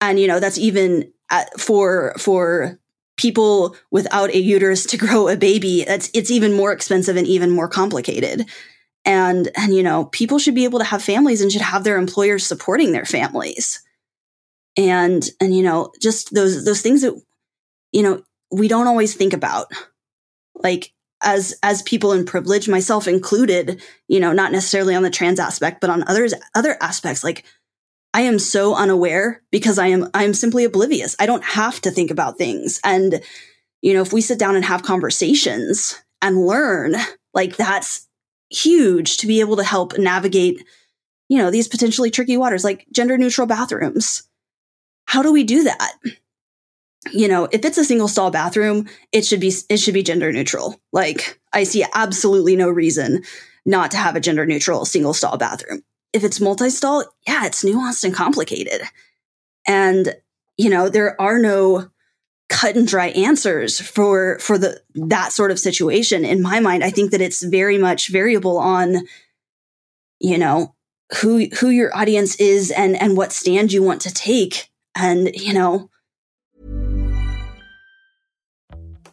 And 0.00 0.20
you 0.20 0.28
know 0.28 0.40
that's 0.40 0.58
even 0.58 1.12
uh, 1.30 1.44
for 1.58 2.14
for 2.18 2.78
people 3.16 3.76
without 3.90 4.30
a 4.30 4.38
uterus 4.38 4.86
to 4.86 4.96
grow 5.04 5.28
a 5.28 5.36
baby 5.36 5.80
it's 5.80 6.08
it's 6.14 6.30
even 6.30 6.52
more 6.54 6.72
expensive 6.72 7.16
and 7.16 7.26
even 7.26 7.50
more 7.50 7.68
complicated. 7.68 8.46
And 9.04 9.50
and 9.56 9.74
you 9.74 9.82
know 9.82 10.06
people 10.06 10.38
should 10.38 10.54
be 10.54 10.64
able 10.64 10.78
to 10.78 10.84
have 10.84 11.02
families 11.02 11.40
and 11.40 11.50
should 11.50 11.62
have 11.62 11.84
their 11.84 11.98
employers 11.98 12.46
supporting 12.46 12.92
their 12.92 13.06
families. 13.06 13.82
And 14.76 15.28
and 15.40 15.56
you 15.56 15.62
know 15.62 15.92
just 16.00 16.32
those 16.34 16.64
those 16.64 16.82
things 16.82 17.02
that 17.02 17.20
you 17.92 18.02
know 18.02 18.22
we 18.50 18.68
don't 18.68 18.86
always 18.86 19.14
think 19.14 19.32
about. 19.32 19.66
Like 20.54 20.92
as 21.22 21.54
as 21.62 21.82
people 21.82 22.12
in 22.12 22.24
privilege 22.24 22.68
myself 22.68 23.08
included 23.08 23.82
you 24.06 24.20
know 24.20 24.32
not 24.32 24.52
necessarily 24.52 24.94
on 24.94 25.02
the 25.02 25.10
trans 25.10 25.40
aspect 25.40 25.80
but 25.80 25.90
on 25.90 26.06
others 26.06 26.32
other 26.54 26.76
aspects 26.80 27.24
like 27.24 27.44
I 28.14 28.22
am 28.22 28.38
so 28.38 28.74
unaware 28.74 29.42
because 29.50 29.78
I 29.78 29.88
am 29.88 30.08
I'm 30.14 30.34
simply 30.34 30.64
oblivious. 30.64 31.14
I 31.18 31.26
don't 31.26 31.44
have 31.44 31.80
to 31.82 31.90
think 31.90 32.10
about 32.10 32.38
things. 32.38 32.80
And 32.82 33.20
you 33.82 33.94
know, 33.94 34.02
if 34.02 34.12
we 34.12 34.20
sit 34.20 34.38
down 34.38 34.56
and 34.56 34.64
have 34.64 34.82
conversations 34.82 36.02
and 36.20 36.44
learn, 36.44 36.96
like 37.34 37.56
that's 37.56 38.08
huge 38.50 39.18
to 39.18 39.26
be 39.26 39.40
able 39.40 39.56
to 39.56 39.62
help 39.62 39.98
navigate, 39.98 40.64
you 41.28 41.38
know, 41.38 41.50
these 41.50 41.68
potentially 41.68 42.10
tricky 42.10 42.36
waters 42.36 42.64
like 42.64 42.86
gender 42.92 43.18
neutral 43.18 43.46
bathrooms. 43.46 44.22
How 45.06 45.22
do 45.22 45.32
we 45.32 45.44
do 45.44 45.64
that? 45.64 45.92
You 47.12 47.28
know, 47.28 47.48
if 47.50 47.64
it's 47.64 47.78
a 47.78 47.84
single 47.84 48.08
stall 48.08 48.30
bathroom, 48.30 48.88
it 49.12 49.24
should 49.24 49.40
be 49.40 49.52
it 49.68 49.78
should 49.78 49.94
be 49.94 50.02
gender 50.02 50.32
neutral. 50.32 50.80
Like 50.92 51.40
I 51.52 51.64
see 51.64 51.84
absolutely 51.94 52.56
no 52.56 52.68
reason 52.68 53.22
not 53.66 53.90
to 53.90 53.96
have 53.96 54.16
a 54.16 54.20
gender 54.20 54.46
neutral 54.46 54.84
single 54.84 55.14
stall 55.14 55.36
bathroom 55.36 55.82
if 56.12 56.24
it's 56.24 56.40
multi-stall, 56.40 57.04
yeah, 57.26 57.46
it's 57.46 57.64
nuanced 57.64 58.04
and 58.04 58.14
complicated. 58.14 58.82
And, 59.66 60.14
you 60.56 60.70
know, 60.70 60.88
there 60.88 61.20
are 61.20 61.38
no 61.38 61.90
cut 62.48 62.76
and 62.76 62.88
dry 62.88 63.08
answers 63.08 63.78
for 63.78 64.38
for 64.38 64.56
the 64.56 64.80
that 64.94 65.32
sort 65.32 65.50
of 65.50 65.58
situation 65.58 66.24
in 66.24 66.40
my 66.40 66.60
mind 66.60 66.82
i 66.82 66.88
think 66.88 67.10
that 67.10 67.20
it's 67.20 67.44
very 67.44 67.76
much 67.76 68.08
variable 68.08 68.56
on 68.56 69.06
you 70.18 70.38
know 70.38 70.74
who 71.20 71.44
who 71.60 71.68
your 71.68 71.94
audience 71.94 72.36
is 72.36 72.70
and 72.70 72.96
and 72.96 73.18
what 73.18 73.34
stand 73.34 73.70
you 73.70 73.82
want 73.82 74.00
to 74.00 74.10
take 74.10 74.70
and 74.94 75.30
you 75.34 75.52
know 75.52 75.90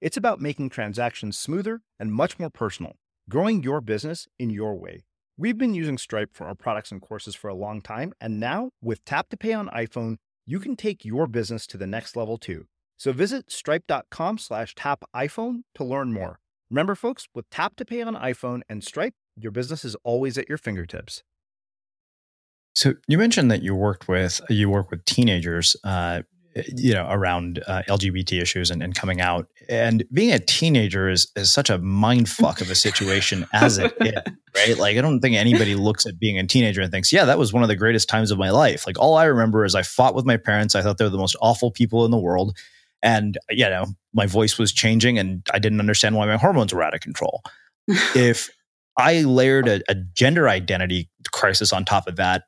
It's 0.00 0.16
about 0.16 0.40
making 0.40 0.70
transactions 0.70 1.38
smoother 1.38 1.82
and 1.98 2.12
much 2.12 2.38
more 2.38 2.50
personal, 2.50 2.96
growing 3.28 3.62
your 3.62 3.80
business 3.80 4.28
in 4.38 4.50
your 4.50 4.74
way. 4.74 5.04
We've 5.36 5.58
been 5.58 5.74
using 5.74 5.98
Stripe 5.98 6.30
for 6.32 6.46
our 6.46 6.54
products 6.54 6.92
and 6.92 7.00
courses 7.00 7.34
for 7.34 7.48
a 7.48 7.54
long 7.54 7.80
time, 7.80 8.12
and 8.20 8.38
now 8.38 8.70
with 8.82 9.04
Tap 9.04 9.28
to 9.30 9.36
Pay 9.36 9.52
on 9.52 9.68
iPhone, 9.68 10.16
you 10.46 10.60
can 10.60 10.76
take 10.76 11.04
your 11.04 11.26
business 11.26 11.66
to 11.68 11.76
the 11.76 11.86
next 11.86 12.16
level 12.16 12.38
too. 12.38 12.66
So 12.96 13.12
visit 13.12 13.50
stripe.com 13.50 14.38
slash 14.38 14.74
tap 14.74 15.04
iPhone 15.14 15.62
to 15.74 15.84
learn 15.84 16.12
more. 16.12 16.38
Remember, 16.70 16.94
folks, 16.94 17.28
with 17.34 17.48
Tap 17.50 17.76
to 17.76 17.84
Pay 17.84 18.02
on 18.02 18.14
iPhone 18.14 18.60
and 18.68 18.84
Stripe, 18.84 19.14
your 19.36 19.52
business 19.52 19.84
is 19.84 19.96
always 20.04 20.38
at 20.38 20.48
your 20.48 20.58
fingertips. 20.58 21.22
So 22.74 22.94
you 23.06 23.18
mentioned 23.18 23.50
that 23.50 23.62
you 23.62 23.74
worked 23.74 24.08
with 24.08 24.40
you 24.48 24.68
work 24.68 24.90
with 24.90 25.04
teenagers, 25.04 25.76
uh, 25.84 26.22
you 26.76 26.94
know, 26.94 27.06
around 27.10 27.62
uh, 27.66 27.82
LGBT 27.88 28.40
issues 28.40 28.70
and, 28.70 28.82
and, 28.82 28.94
coming 28.94 29.20
out. 29.20 29.48
And 29.68 30.04
being 30.12 30.32
a 30.32 30.38
teenager 30.38 31.08
is 31.08 31.30
is 31.36 31.52
such 31.52 31.70
a 31.70 31.78
mind 31.78 32.28
fuck 32.28 32.60
of 32.60 32.70
a 32.70 32.74
situation 32.74 33.46
as 33.52 33.78
it 33.78 33.92
is, 34.00 34.12
right? 34.54 34.78
Like 34.78 34.96
I 34.96 35.00
don't 35.00 35.20
think 35.20 35.36
anybody 35.36 35.74
looks 35.74 36.06
at 36.06 36.18
being 36.18 36.38
a 36.38 36.46
teenager 36.46 36.80
and 36.80 36.92
thinks, 36.92 37.12
yeah, 37.12 37.24
that 37.24 37.38
was 37.38 37.52
one 37.52 37.62
of 37.62 37.68
the 37.68 37.76
greatest 37.76 38.08
times 38.08 38.30
of 38.30 38.38
my 38.38 38.50
life. 38.50 38.86
Like 38.86 38.98
all 38.98 39.16
I 39.16 39.24
remember 39.24 39.64
is 39.64 39.74
I 39.74 39.82
fought 39.82 40.14
with 40.14 40.24
my 40.24 40.36
parents. 40.36 40.74
I 40.74 40.82
thought 40.82 40.98
they 40.98 41.04
were 41.04 41.10
the 41.10 41.18
most 41.18 41.36
awful 41.40 41.70
people 41.70 42.04
in 42.04 42.10
the 42.10 42.18
world, 42.18 42.56
and 43.02 43.36
you 43.50 43.68
know, 43.68 43.86
my 44.12 44.26
voice 44.26 44.58
was 44.58 44.72
changing, 44.72 45.18
and 45.18 45.46
I 45.52 45.58
didn't 45.58 45.80
understand 45.80 46.14
why 46.14 46.26
my 46.26 46.36
hormones 46.36 46.72
were 46.72 46.82
out 46.82 46.94
of 46.94 47.00
control. 47.00 47.42
if 48.14 48.48
I 48.96 49.22
layered 49.22 49.68
a, 49.68 49.82
a 49.88 49.94
gender 49.94 50.48
identity 50.48 51.10
crisis 51.32 51.72
on 51.72 51.84
top 51.84 52.06
of 52.06 52.16
that, 52.16 52.44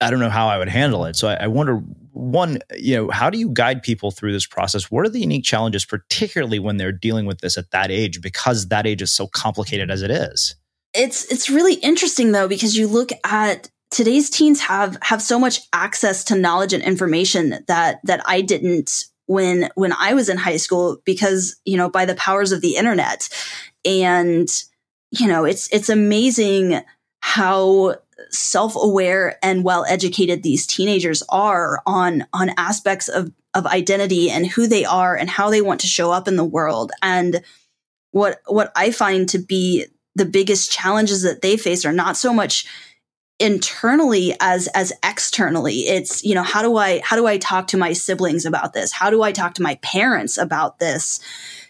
I 0.00 0.10
don't 0.10 0.20
know 0.20 0.30
how 0.30 0.48
I 0.48 0.58
would 0.58 0.68
handle 0.68 1.04
it. 1.06 1.16
So 1.16 1.28
I, 1.28 1.34
I, 1.34 1.46
wonder, 1.46 1.82
one, 2.16 2.60
you 2.74 2.96
know, 2.96 3.10
how 3.10 3.28
do 3.28 3.38
you 3.38 3.50
guide 3.50 3.82
people 3.82 4.10
through 4.10 4.32
this 4.32 4.46
process? 4.46 4.90
What 4.90 5.04
are 5.04 5.10
the 5.10 5.20
unique 5.20 5.44
challenges, 5.44 5.84
particularly 5.84 6.58
when 6.58 6.78
they're 6.78 6.90
dealing 6.90 7.26
with 7.26 7.40
this 7.40 7.58
at 7.58 7.70
that 7.72 7.90
age, 7.90 8.22
because 8.22 8.68
that 8.68 8.86
age 8.86 9.02
is 9.02 9.12
so 9.12 9.26
complicated 9.26 9.90
as 9.90 10.00
it 10.00 10.10
is? 10.10 10.54
It's 10.94 11.30
it's 11.30 11.50
really 11.50 11.74
interesting 11.74 12.32
though, 12.32 12.48
because 12.48 12.74
you 12.74 12.88
look 12.88 13.10
at 13.22 13.68
today's 13.90 14.30
teens 14.30 14.60
have 14.62 14.96
have 15.02 15.20
so 15.20 15.38
much 15.38 15.60
access 15.74 16.24
to 16.24 16.34
knowledge 16.34 16.72
and 16.72 16.82
information 16.82 17.58
that 17.68 18.00
that 18.04 18.22
I 18.24 18.40
didn't 18.40 19.04
when 19.26 19.68
when 19.74 19.92
I 19.92 20.14
was 20.14 20.30
in 20.30 20.38
high 20.38 20.56
school, 20.56 21.02
because 21.04 21.56
you 21.66 21.76
know 21.76 21.90
by 21.90 22.06
the 22.06 22.14
powers 22.14 22.50
of 22.50 22.62
the 22.62 22.76
internet, 22.76 23.28
and 23.84 24.48
you 25.10 25.26
know 25.26 25.44
it's 25.44 25.68
it's 25.70 25.90
amazing 25.90 26.80
how 27.20 27.96
self-aware 28.30 29.38
and 29.42 29.64
well-educated 29.64 30.42
these 30.42 30.66
teenagers 30.66 31.22
are 31.28 31.82
on 31.86 32.26
on 32.32 32.50
aspects 32.56 33.08
of 33.08 33.32
of 33.54 33.66
identity 33.66 34.30
and 34.30 34.46
who 34.46 34.66
they 34.66 34.84
are 34.84 35.16
and 35.16 35.30
how 35.30 35.50
they 35.50 35.62
want 35.62 35.80
to 35.80 35.86
show 35.86 36.10
up 36.10 36.28
in 36.28 36.36
the 36.36 36.44
world. 36.44 36.92
And 37.02 37.42
what 38.12 38.40
what 38.46 38.72
i 38.76 38.90
find 38.90 39.28
to 39.28 39.38
be 39.38 39.86
the 40.14 40.24
biggest 40.24 40.72
challenges 40.72 41.22
that 41.22 41.42
they 41.42 41.56
face 41.56 41.84
are 41.84 41.92
not 41.92 42.16
so 42.16 42.32
much 42.32 42.66
internally 43.38 44.34
as 44.40 44.66
as 44.68 44.92
externally. 45.04 45.80
It's 45.80 46.24
you 46.24 46.34
know 46.34 46.42
how 46.42 46.62
do 46.62 46.76
i 46.76 47.00
how 47.04 47.16
do 47.16 47.26
i 47.26 47.36
talk 47.36 47.66
to 47.68 47.76
my 47.76 47.92
siblings 47.92 48.46
about 48.46 48.72
this? 48.72 48.92
How 48.92 49.10
do 49.10 49.22
i 49.22 49.32
talk 49.32 49.54
to 49.54 49.62
my 49.62 49.74
parents 49.82 50.38
about 50.38 50.78
this? 50.78 51.20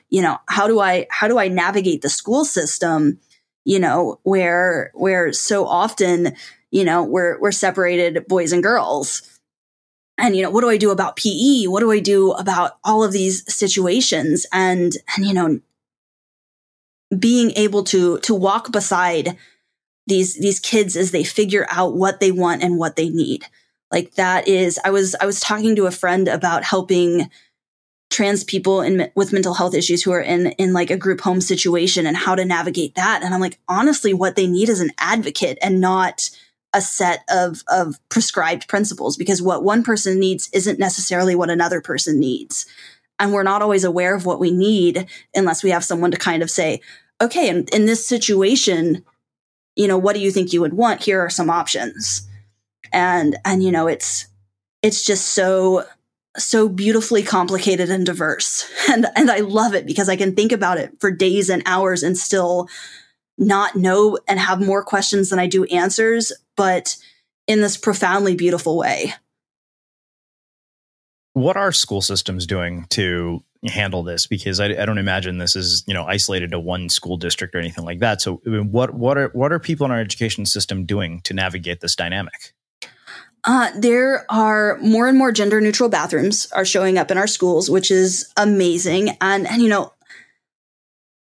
You 0.08 0.22
know 0.22 0.38
how 0.46 0.68
do 0.68 0.78
i 0.78 1.06
how 1.10 1.26
do 1.26 1.38
i 1.38 1.48
navigate 1.48 2.02
the 2.02 2.08
school 2.08 2.44
system 2.44 3.18
you 3.66 3.80
know, 3.80 4.20
where 4.22 4.92
where 4.94 5.32
so 5.32 5.66
often, 5.66 6.34
you 6.70 6.84
know, 6.84 7.02
we're 7.02 7.38
we're 7.40 7.52
separated 7.52 8.26
boys 8.28 8.52
and 8.52 8.62
girls. 8.62 9.22
And 10.16 10.36
you 10.36 10.42
know, 10.42 10.50
what 10.50 10.60
do 10.60 10.70
I 10.70 10.78
do 10.78 10.92
about 10.92 11.16
PE? 11.16 11.64
What 11.64 11.80
do 11.80 11.90
I 11.90 11.98
do 11.98 12.30
about 12.30 12.78
all 12.84 13.02
of 13.02 13.12
these 13.12 13.52
situations? 13.52 14.46
And 14.52 14.92
and 15.16 15.26
you 15.26 15.34
know, 15.34 15.60
being 17.18 17.50
able 17.56 17.82
to 17.84 18.20
to 18.20 18.34
walk 18.34 18.70
beside 18.70 19.36
these 20.06 20.36
these 20.36 20.60
kids 20.60 20.96
as 20.96 21.10
they 21.10 21.24
figure 21.24 21.66
out 21.68 21.96
what 21.96 22.20
they 22.20 22.30
want 22.30 22.62
and 22.62 22.78
what 22.78 22.94
they 22.94 23.08
need. 23.08 23.46
Like 23.90 24.14
that 24.14 24.46
is 24.46 24.78
I 24.84 24.90
was 24.90 25.16
I 25.20 25.26
was 25.26 25.40
talking 25.40 25.74
to 25.74 25.86
a 25.86 25.90
friend 25.90 26.28
about 26.28 26.62
helping 26.62 27.28
trans 28.10 28.44
people 28.44 28.80
in, 28.80 29.10
with 29.14 29.32
mental 29.32 29.54
health 29.54 29.74
issues 29.74 30.02
who 30.02 30.12
are 30.12 30.20
in 30.20 30.48
in 30.52 30.72
like 30.72 30.90
a 30.90 30.96
group 30.96 31.20
home 31.20 31.40
situation 31.40 32.06
and 32.06 32.16
how 32.16 32.34
to 32.34 32.44
navigate 32.44 32.94
that. 32.94 33.22
And 33.22 33.34
i'm 33.34 33.40
like 33.40 33.58
honestly 33.68 34.14
what 34.14 34.36
they 34.36 34.46
need 34.46 34.68
is 34.68 34.80
an 34.80 34.92
advocate 34.98 35.58
and 35.60 35.80
not 35.80 36.30
a 36.72 36.80
set 36.80 37.24
of 37.30 37.62
of 37.68 37.98
prescribed 38.08 38.68
principles 38.68 39.16
because 39.16 39.42
what 39.42 39.64
one 39.64 39.82
person 39.82 40.20
needs 40.20 40.48
isn't 40.52 40.78
necessarily 40.78 41.34
what 41.34 41.50
another 41.50 41.80
person 41.80 42.20
needs. 42.20 42.66
And 43.18 43.32
we're 43.32 43.42
not 43.42 43.62
always 43.62 43.82
aware 43.82 44.14
of 44.14 44.26
what 44.26 44.40
we 44.40 44.50
need 44.50 45.06
unless 45.34 45.64
we 45.64 45.70
have 45.70 45.84
someone 45.84 46.10
to 46.10 46.18
kind 46.18 46.42
of 46.42 46.50
say 46.50 46.80
okay 47.20 47.48
in, 47.48 47.64
in 47.72 47.86
this 47.86 48.06
situation 48.06 49.04
you 49.76 49.86
know 49.86 49.98
what 49.98 50.14
do 50.14 50.20
you 50.20 50.30
think 50.30 50.52
you 50.52 50.62
would 50.62 50.74
want? 50.74 51.02
Here 51.02 51.20
are 51.20 51.30
some 51.30 51.50
options. 51.50 52.26
And 52.92 53.36
and 53.44 53.62
you 53.62 53.70
know 53.70 53.86
it's 53.86 54.26
it's 54.82 55.04
just 55.04 55.28
so 55.28 55.84
so 56.38 56.68
beautifully 56.68 57.22
complicated 57.22 57.90
and 57.90 58.06
diverse. 58.06 58.70
And 58.88 59.06
and 59.16 59.32
I 59.32 59.40
love 59.40 59.74
it 59.74 59.84
because 59.84 60.08
I 60.08 60.14
can 60.14 60.36
think 60.36 60.52
about 60.52 60.78
it 60.78 60.92
for 61.00 61.10
days 61.10 61.50
and 61.50 61.62
hours 61.66 62.04
and 62.04 62.16
still 62.16 62.68
not 63.36 63.74
know 63.74 64.16
and 64.28 64.38
have 64.38 64.64
more 64.64 64.84
questions 64.84 65.30
than 65.30 65.40
I 65.40 65.48
do 65.48 65.64
answers, 65.64 66.32
but 66.56 66.96
in 67.48 67.60
this 67.60 67.76
profoundly 67.76 68.36
beautiful 68.36 68.76
way. 68.76 69.14
What 71.32 71.56
are 71.56 71.72
school 71.72 72.00
systems 72.00 72.46
doing 72.46 72.86
to 72.90 73.42
handle 73.64 74.04
this? 74.04 74.26
Because 74.26 74.60
I, 74.60 74.66
I 74.66 74.86
don't 74.86 74.98
imagine 74.98 75.38
this 75.38 75.56
is 75.56 75.82
you 75.86 75.94
know 75.94 76.04
isolated 76.04 76.52
to 76.52 76.60
one 76.60 76.88
school 76.88 77.16
district 77.16 77.54
or 77.54 77.58
anything 77.58 77.84
like 77.84 77.98
that. 77.98 78.22
So, 78.22 78.40
I 78.46 78.50
mean, 78.50 78.70
what 78.70 78.94
what 78.94 79.18
are 79.18 79.28
what 79.30 79.52
are 79.52 79.58
people 79.58 79.84
in 79.84 79.90
our 79.90 80.00
education 80.00 80.46
system 80.46 80.86
doing 80.86 81.20
to 81.22 81.34
navigate 81.34 81.80
this 81.80 81.96
dynamic? 81.96 82.54
Uh, 83.46 83.70
there 83.76 84.26
are 84.28 84.76
more 84.78 85.06
and 85.06 85.16
more 85.16 85.30
gender 85.30 85.60
neutral 85.60 85.88
bathrooms 85.88 86.50
are 86.52 86.64
showing 86.64 86.98
up 86.98 87.12
in 87.12 87.16
our 87.18 87.28
schools, 87.28 87.70
which 87.70 87.92
is 87.92 88.32
amazing. 88.36 89.10
And, 89.20 89.46
and 89.46 89.62
you 89.62 89.68
know, 89.68 89.92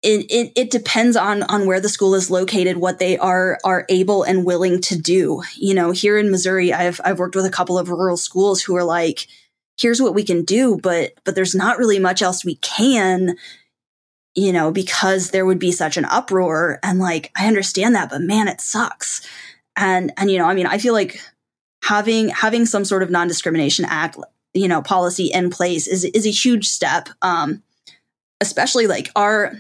it, 0.03 0.27
it, 0.31 0.53
it 0.57 0.71
depends 0.71 1.15
on 1.15 1.43
on 1.45 1.67
where 1.67 1.81
the 1.81 1.89
school 1.89 2.15
is 2.15 2.31
located, 2.31 2.79
what 2.79 2.99
they 2.99 3.19
are 3.19 3.59
are 3.65 3.85
able 3.91 4.23
and 4.23 4.47
willing 4.47 4.81
to 4.83 4.99
do. 4.99 5.43
You 5.57 5.75
know, 5.75 5.91
here 5.93 6.19
in 6.19 6.31
Missouri, 6.31 6.73
I've 6.73 7.01
I've 7.05 7.19
worked 7.19 7.37
with 7.37 7.45
a 7.45 7.51
couple 7.51 7.79
of 7.79 7.91
rural 7.91 8.17
schools 8.17 8.63
who 8.63 8.75
are 8.77 8.85
like, 8.85 9.29
here's 9.79 10.01
what 10.01 10.15
we 10.15 10.25
can 10.25 10.45
do, 10.45 10.79
but 10.83 11.13
but 11.25 11.35
there's 11.35 11.55
not 11.55 11.79
really 11.79 11.99
much 11.99 12.23
else 12.23 12.45
we 12.45 12.57
can, 12.57 13.37
you 14.35 14.53
know, 14.53 14.73
because 14.73 15.31
there 15.31 15.45
would 15.45 15.59
be 15.59 15.71
such 15.71 15.99
an 15.99 16.07
uproar. 16.07 16.79
And 16.83 16.99
like, 16.99 17.31
I 17.37 17.47
understand 17.47 17.95
that, 17.95 18.11
but 18.11 18.23
man, 18.23 18.49
it 18.49 18.61
sucks. 18.63 19.21
and 19.77 20.13
and 20.17 20.31
you 20.31 20.39
know, 20.39 20.47
I 20.47 20.55
mean, 20.55 20.67
I 20.67 20.79
feel 20.79 20.95
like 20.95 21.21
having 21.91 22.29
having 22.29 22.67
some 22.67 22.85
sort 22.85 23.03
of 23.03 23.11
non-discrimination 23.11 23.85
act, 23.85 24.17
you 24.55 24.69
know, 24.69 24.81
policy 24.81 25.27
in 25.27 25.51
place 25.51 25.89
is 25.89 26.05
is 26.05 26.25
a 26.25 26.31
huge 26.31 26.69
step. 26.69 27.09
Um, 27.21 27.65
especially 28.41 28.87
like 28.87 29.11
our 29.17 29.55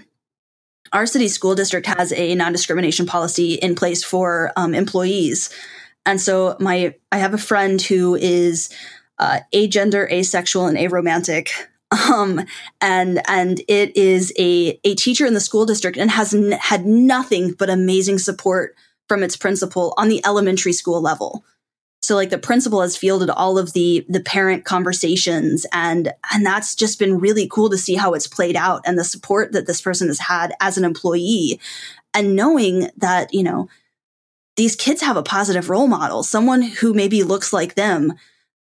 our 0.93 1.07
city 1.07 1.27
school 1.27 1.57
district 1.57 1.87
has 1.87 2.13
a 2.13 2.35
non-discrimination 2.37 3.05
policy 3.05 3.55
in 3.55 3.75
place 3.75 4.05
for 4.05 4.53
um, 4.57 4.75
employees 4.75 5.51
and 6.07 6.21
so 6.21 6.57
my 6.61 6.95
i 7.13 7.19
have 7.19 7.35
a 7.35 7.47
friend 7.51 7.83
who 7.83 8.15
is 8.15 8.71
uh, 9.19 9.41
agender 9.53 10.11
asexual 10.11 10.67
and 10.67 10.79
aromantic 10.79 11.51
um, 12.15 12.41
and 12.81 13.21
and 13.29 13.61
it 13.69 13.95
is 13.97 14.33
a 14.39 14.81
a 14.85 14.95
teacher 14.95 15.27
in 15.27 15.35
the 15.35 15.41
school 15.41 15.67
district 15.67 15.99
and 15.99 16.11
has 16.11 16.33
n- 16.33 16.53
had 16.53 16.87
nothing 16.87 17.53
but 17.53 17.69
amazing 17.69 18.19
support 18.19 18.75
from 19.09 19.23
its 19.23 19.37
principal 19.37 19.93
on 19.99 20.09
the 20.09 20.25
elementary 20.25 20.73
school 20.73 21.01
level 21.03 21.45
so 22.11 22.17
like 22.17 22.31
the 22.31 22.39
principal 22.39 22.83
has 22.83 22.97
fielded 22.97 23.31
all 23.31 23.57
of 23.57 23.73
the 23.73 24.05
the 24.09 24.19
parent 24.19 24.65
conversations 24.65 25.65
and 25.73 26.13
and 26.33 26.45
that's 26.45 26.75
just 26.75 26.99
been 26.99 27.21
really 27.21 27.47
cool 27.47 27.71
to 27.71 27.79
see 27.79 27.95
how 27.95 28.15
it's 28.15 28.27
played 28.27 28.57
out 28.57 28.83
and 28.85 28.99
the 28.99 29.05
support 29.05 29.53
that 29.53 29.69
this 29.69 29.81
person 29.81 30.09
has 30.09 30.19
had 30.19 30.53
as 30.61 30.77
an 30.77 30.83
employee. 30.85 31.61
And 32.13 32.35
knowing 32.35 32.91
that 32.97 33.33
you 33.33 33.45
know 33.45 33.69
these 34.57 34.75
kids 34.75 35.03
have 35.03 35.17
a 35.17 35.23
positive 35.23 35.71
role 35.71 35.87
model 35.87 36.25
someone 36.25 36.63
who 36.63 36.95
maybe 36.95 37.23
looks 37.23 37.53
like 37.53 37.77
them 37.77 38.15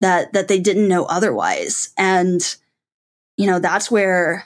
that 0.03 0.35
that 0.35 0.49
they 0.49 0.61
didn't 0.61 0.87
know 0.87 1.07
otherwise. 1.07 1.95
And 1.97 2.43
you 3.39 3.47
know 3.47 3.61
that's 3.61 3.91
where 3.91 4.45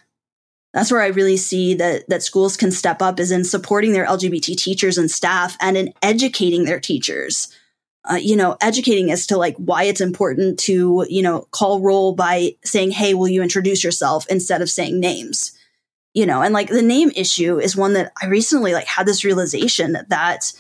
that's 0.72 0.92
where 0.92 1.02
I 1.02 1.08
really 1.08 1.38
see 1.38 1.74
that 1.74 2.08
that 2.08 2.22
schools 2.22 2.56
can 2.56 2.70
step 2.70 3.02
up 3.02 3.18
is 3.18 3.32
in 3.32 3.42
supporting 3.42 3.94
their 3.94 4.06
LGBT 4.06 4.56
teachers 4.56 4.96
and 4.96 5.10
staff 5.10 5.56
and 5.60 5.76
in 5.76 5.92
educating 6.02 6.66
their 6.66 6.78
teachers 6.78 7.52
uh, 8.10 8.14
you 8.14 8.34
know, 8.34 8.56
educating 8.60 9.10
as 9.10 9.26
to 9.28 9.36
like 9.36 9.56
why 9.56 9.84
it's 9.84 10.00
important 10.00 10.58
to, 10.58 11.06
you 11.08 11.22
know, 11.22 11.46
call 11.52 11.80
roll 11.80 12.14
by 12.14 12.56
saying, 12.64 12.90
Hey, 12.90 13.14
will 13.14 13.28
you 13.28 13.42
introduce 13.42 13.84
yourself 13.84 14.26
instead 14.28 14.60
of 14.60 14.70
saying 14.70 14.98
names? 14.98 15.52
You 16.14 16.26
know, 16.26 16.42
and 16.42 16.52
like 16.52 16.68
the 16.68 16.82
name 16.82 17.10
issue 17.14 17.58
is 17.58 17.76
one 17.76 17.94
that 17.94 18.12
I 18.20 18.26
recently 18.26 18.74
like 18.74 18.86
had 18.86 19.06
this 19.06 19.24
realization 19.24 19.96
that, 20.08 20.52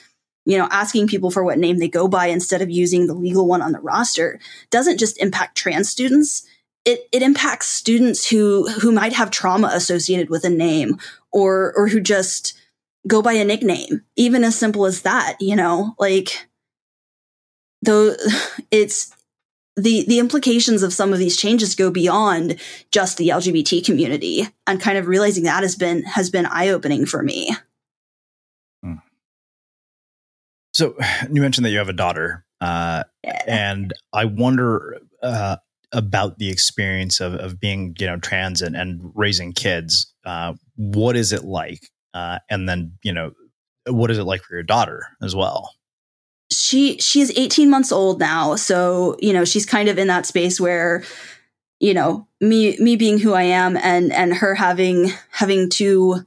you 0.46 0.56
know, 0.56 0.68
asking 0.70 1.08
people 1.08 1.30
for 1.30 1.44
what 1.44 1.58
name 1.58 1.78
they 1.78 1.88
go 1.88 2.08
by 2.08 2.26
instead 2.26 2.62
of 2.62 2.70
using 2.70 3.06
the 3.06 3.14
legal 3.14 3.46
one 3.46 3.60
on 3.60 3.72
the 3.72 3.80
roster 3.80 4.40
doesn't 4.70 4.98
just 4.98 5.20
impact 5.20 5.56
trans 5.56 5.90
students. 5.90 6.46
It, 6.84 7.06
it 7.12 7.22
impacts 7.22 7.68
students 7.68 8.28
who 8.28 8.68
who 8.68 8.92
might 8.92 9.12
have 9.12 9.30
trauma 9.30 9.70
associated 9.72 10.30
with 10.30 10.44
a 10.44 10.50
name 10.50 10.98
or 11.32 11.72
or 11.76 11.88
who 11.88 12.00
just 12.00 12.54
go 13.06 13.20
by 13.20 13.32
a 13.32 13.44
nickname, 13.44 14.04
even 14.16 14.44
as 14.44 14.56
simple 14.56 14.86
as 14.86 15.02
that, 15.02 15.36
you 15.40 15.56
know, 15.56 15.94
like 15.98 16.48
though 17.82 18.14
it's 18.70 19.14
the 19.76 20.04
the 20.06 20.18
implications 20.18 20.82
of 20.82 20.92
some 20.92 21.12
of 21.12 21.18
these 21.18 21.36
changes 21.36 21.74
go 21.74 21.90
beyond 21.90 22.56
just 22.90 23.16
the 23.16 23.28
LGBT 23.28 23.84
community 23.84 24.46
and 24.66 24.80
kind 24.80 24.98
of 24.98 25.06
realizing 25.06 25.44
that 25.44 25.62
has 25.62 25.76
been 25.76 26.02
has 26.02 26.30
been 26.30 26.46
eye-opening 26.46 27.06
for 27.06 27.22
me. 27.22 27.50
Hmm. 28.82 28.94
So 30.72 30.96
you 31.32 31.40
mentioned 31.40 31.64
that 31.64 31.70
you 31.70 31.78
have 31.78 31.88
a 31.88 31.94
daughter, 31.94 32.44
uh, 32.60 33.04
yeah. 33.24 33.42
and 33.46 33.92
I 34.12 34.26
wonder 34.26 34.98
uh, 35.22 35.56
about 35.92 36.38
the 36.38 36.50
experience 36.50 37.20
of, 37.20 37.34
of 37.34 37.60
being, 37.60 37.94
you 37.98 38.06
know, 38.06 38.18
trans 38.18 38.62
and, 38.62 38.74
and 38.74 39.12
raising 39.14 39.52
kids. 39.52 40.12
Uh, 40.24 40.54
what 40.76 41.16
is 41.16 41.32
it 41.32 41.44
like? 41.44 41.88
Uh, 42.14 42.38
and 42.50 42.68
then, 42.68 42.92
you 43.02 43.12
know, 43.12 43.32
what 43.86 44.10
is 44.10 44.18
it 44.18 44.24
like 44.24 44.42
for 44.42 44.54
your 44.54 44.62
daughter 44.62 45.06
as 45.22 45.34
well? 45.34 45.70
She 46.56 46.98
she 46.98 47.20
is 47.20 47.32
18 47.36 47.70
months 47.70 47.92
old 47.92 48.20
now 48.20 48.56
so 48.56 49.16
you 49.20 49.32
know 49.32 49.44
she's 49.44 49.66
kind 49.66 49.88
of 49.88 49.98
in 49.98 50.08
that 50.08 50.26
space 50.26 50.60
where 50.60 51.02
you 51.80 51.94
know 51.94 52.26
me 52.40 52.76
me 52.78 52.96
being 52.96 53.18
who 53.18 53.32
i 53.32 53.42
am 53.42 53.76
and 53.76 54.12
and 54.12 54.34
her 54.34 54.54
having 54.54 55.10
having 55.30 55.68
two 55.68 56.24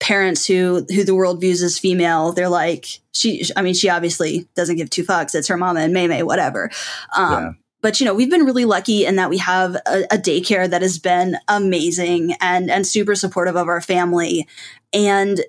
parents 0.00 0.46
who 0.46 0.86
who 0.90 1.04
the 1.04 1.14
world 1.14 1.40
views 1.40 1.62
as 1.62 1.78
female 1.78 2.32
they're 2.32 2.48
like 2.48 2.86
she 3.12 3.44
i 3.56 3.62
mean 3.62 3.74
she 3.74 3.88
obviously 3.88 4.48
doesn't 4.54 4.76
give 4.76 4.90
two 4.90 5.04
fucks. 5.04 5.34
It's 5.34 5.48
her 5.48 5.56
mama 5.56 5.80
and 5.80 5.92
May 5.92 6.06
May, 6.06 6.22
whatever. 6.22 6.70
Um 7.16 7.32
yeah. 7.32 7.50
but 7.82 8.00
you 8.00 8.06
know 8.06 8.14
we've 8.14 8.30
been 8.30 8.44
really 8.44 8.64
lucky 8.64 9.04
in 9.04 9.16
that 9.16 9.30
we 9.30 9.38
have 9.38 9.74
a, 9.74 10.04
a 10.10 10.18
daycare 10.18 10.70
that 10.70 10.82
has 10.82 10.98
been 10.98 11.36
amazing 11.48 12.34
and 12.40 12.70
and 12.70 12.86
super 12.86 13.14
supportive 13.14 13.56
of 13.56 13.68
our 13.68 13.80
family. 13.80 14.46
And 14.92 15.40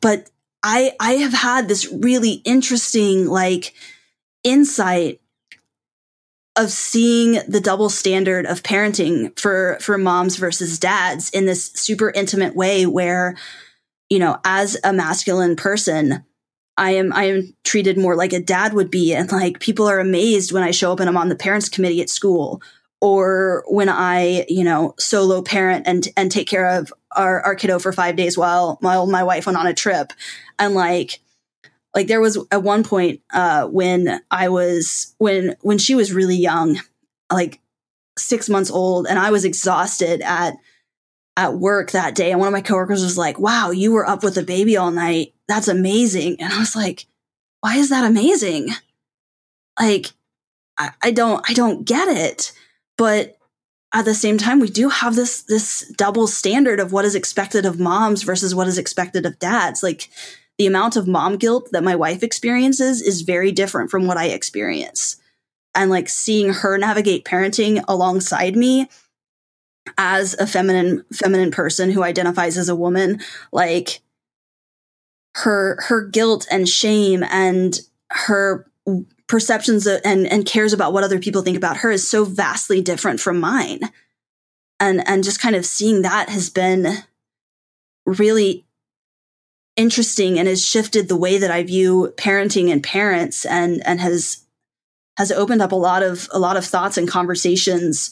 but 0.00 0.30
I 0.62 0.92
I 1.00 1.12
have 1.14 1.32
had 1.32 1.68
this 1.68 1.90
really 1.92 2.42
interesting 2.44 3.26
like 3.26 3.74
insight 4.44 5.20
of 6.56 6.70
seeing 6.70 7.38
the 7.46 7.60
double 7.60 7.88
standard 7.88 8.46
of 8.46 8.62
parenting 8.62 9.38
for 9.38 9.78
for 9.80 9.96
moms 9.98 10.36
versus 10.36 10.78
dads 10.78 11.30
in 11.30 11.46
this 11.46 11.70
super 11.74 12.10
intimate 12.10 12.56
way 12.56 12.86
where 12.86 13.36
you 14.10 14.18
know 14.18 14.38
as 14.44 14.76
a 14.84 14.92
masculine 14.92 15.56
person 15.56 16.24
I 16.78 16.92
am 16.92 17.12
I 17.12 17.24
am 17.24 17.54
treated 17.64 17.98
more 17.98 18.14
like 18.14 18.32
a 18.32 18.40
dad 18.40 18.72
would 18.72 18.90
be. 18.90 19.12
And 19.12 19.30
like 19.30 19.58
people 19.58 19.88
are 19.88 19.98
amazed 19.98 20.52
when 20.52 20.62
I 20.62 20.70
show 20.70 20.92
up 20.92 21.00
and 21.00 21.08
I'm 21.08 21.16
on 21.16 21.28
the 21.28 21.36
parents 21.36 21.68
committee 21.68 22.00
at 22.00 22.08
school 22.08 22.62
or 23.00 23.64
when 23.66 23.88
I, 23.88 24.46
you 24.48 24.64
know, 24.64 24.94
solo 24.98 25.42
parent 25.42 25.86
and 25.86 26.08
and 26.16 26.30
take 26.30 26.48
care 26.48 26.66
of 26.66 26.92
our, 27.12 27.40
our 27.40 27.54
kiddo 27.54 27.78
for 27.78 27.92
five 27.92 28.16
days 28.16 28.36
while 28.36 28.78
while 28.80 29.06
my 29.06 29.22
wife 29.22 29.46
went 29.46 29.58
on 29.58 29.66
a 29.66 29.74
trip. 29.74 30.12
And 30.58 30.74
like 30.74 31.20
like 31.94 32.06
there 32.06 32.20
was 32.20 32.38
at 32.50 32.62
one 32.62 32.84
point 32.84 33.20
uh 33.32 33.66
when 33.66 34.20
I 34.30 34.48
was 34.48 35.14
when 35.18 35.56
when 35.62 35.78
she 35.78 35.94
was 35.94 36.12
really 36.12 36.36
young, 36.36 36.80
like 37.32 37.60
six 38.18 38.48
months 38.48 38.70
old, 38.70 39.06
and 39.06 39.18
I 39.18 39.30
was 39.30 39.44
exhausted 39.44 40.20
at 40.22 40.54
at 41.36 41.54
work 41.54 41.92
that 41.92 42.14
day. 42.14 42.30
And 42.30 42.40
one 42.40 42.48
of 42.48 42.52
my 42.52 42.60
coworkers 42.60 43.02
was 43.02 43.18
like, 43.18 43.38
Wow, 43.38 43.70
you 43.70 43.92
were 43.92 44.06
up 44.06 44.22
with 44.22 44.34
the 44.34 44.42
baby 44.42 44.76
all 44.76 44.90
night. 44.90 45.34
That's 45.46 45.68
amazing. 45.68 46.40
And 46.40 46.52
I 46.52 46.58
was 46.58 46.76
like, 46.76 47.06
Why 47.60 47.76
is 47.76 47.90
that 47.90 48.04
amazing? 48.04 48.70
Like, 49.80 50.12
I, 50.76 50.90
I 51.02 51.10
don't 51.12 51.48
I 51.48 51.54
don't 51.54 51.84
get 51.84 52.08
it 52.08 52.52
but 52.98 53.37
at 53.92 54.04
the 54.04 54.14
same 54.14 54.38
time 54.38 54.60
we 54.60 54.68
do 54.68 54.88
have 54.88 55.16
this 55.16 55.42
this 55.42 55.88
double 55.96 56.26
standard 56.26 56.80
of 56.80 56.92
what 56.92 57.04
is 57.04 57.14
expected 57.14 57.64
of 57.64 57.80
moms 57.80 58.22
versus 58.22 58.54
what 58.54 58.68
is 58.68 58.78
expected 58.78 59.24
of 59.24 59.38
dads. 59.38 59.82
Like 59.82 60.10
the 60.58 60.66
amount 60.66 60.96
of 60.96 61.06
mom 61.06 61.36
guilt 61.36 61.68
that 61.72 61.84
my 61.84 61.96
wife 61.96 62.22
experiences 62.22 63.00
is 63.00 63.22
very 63.22 63.52
different 63.52 63.90
from 63.90 64.06
what 64.06 64.16
i 64.16 64.26
experience. 64.26 65.16
And 65.74 65.90
like 65.90 66.08
seeing 66.08 66.52
her 66.52 66.76
navigate 66.76 67.24
parenting 67.24 67.82
alongside 67.88 68.56
me 68.56 68.88
as 69.96 70.34
a 70.34 70.46
feminine 70.46 71.04
feminine 71.12 71.50
person 71.50 71.90
who 71.90 72.02
identifies 72.02 72.58
as 72.58 72.68
a 72.68 72.76
woman 72.76 73.20
like 73.52 74.00
her 75.36 75.78
her 75.88 76.04
guilt 76.04 76.46
and 76.50 76.68
shame 76.68 77.22
and 77.30 77.80
her 78.10 78.66
perceptions 79.28 79.86
and 79.86 80.26
and 80.26 80.46
cares 80.46 80.72
about 80.72 80.92
what 80.92 81.04
other 81.04 81.20
people 81.20 81.42
think 81.42 81.56
about 81.56 81.78
her 81.78 81.90
is 81.90 82.08
so 82.08 82.24
vastly 82.24 82.80
different 82.80 83.20
from 83.20 83.38
mine. 83.38 83.80
And 84.80 85.06
and 85.08 85.22
just 85.22 85.40
kind 85.40 85.54
of 85.54 85.66
seeing 85.66 86.02
that 86.02 86.28
has 86.28 86.50
been 86.50 87.04
really 88.06 88.64
interesting 89.76 90.38
and 90.38 90.48
has 90.48 90.66
shifted 90.66 91.08
the 91.08 91.16
way 91.16 91.38
that 91.38 91.50
I 91.50 91.62
view 91.62 92.12
parenting 92.16 92.70
and 92.72 92.82
parents 92.82 93.44
and 93.44 93.86
and 93.86 94.00
has 94.00 94.44
has 95.16 95.30
opened 95.30 95.62
up 95.62 95.72
a 95.72 95.76
lot 95.76 96.02
of 96.02 96.28
a 96.32 96.38
lot 96.38 96.56
of 96.56 96.64
thoughts 96.64 96.96
and 96.96 97.08
conversations 97.08 98.10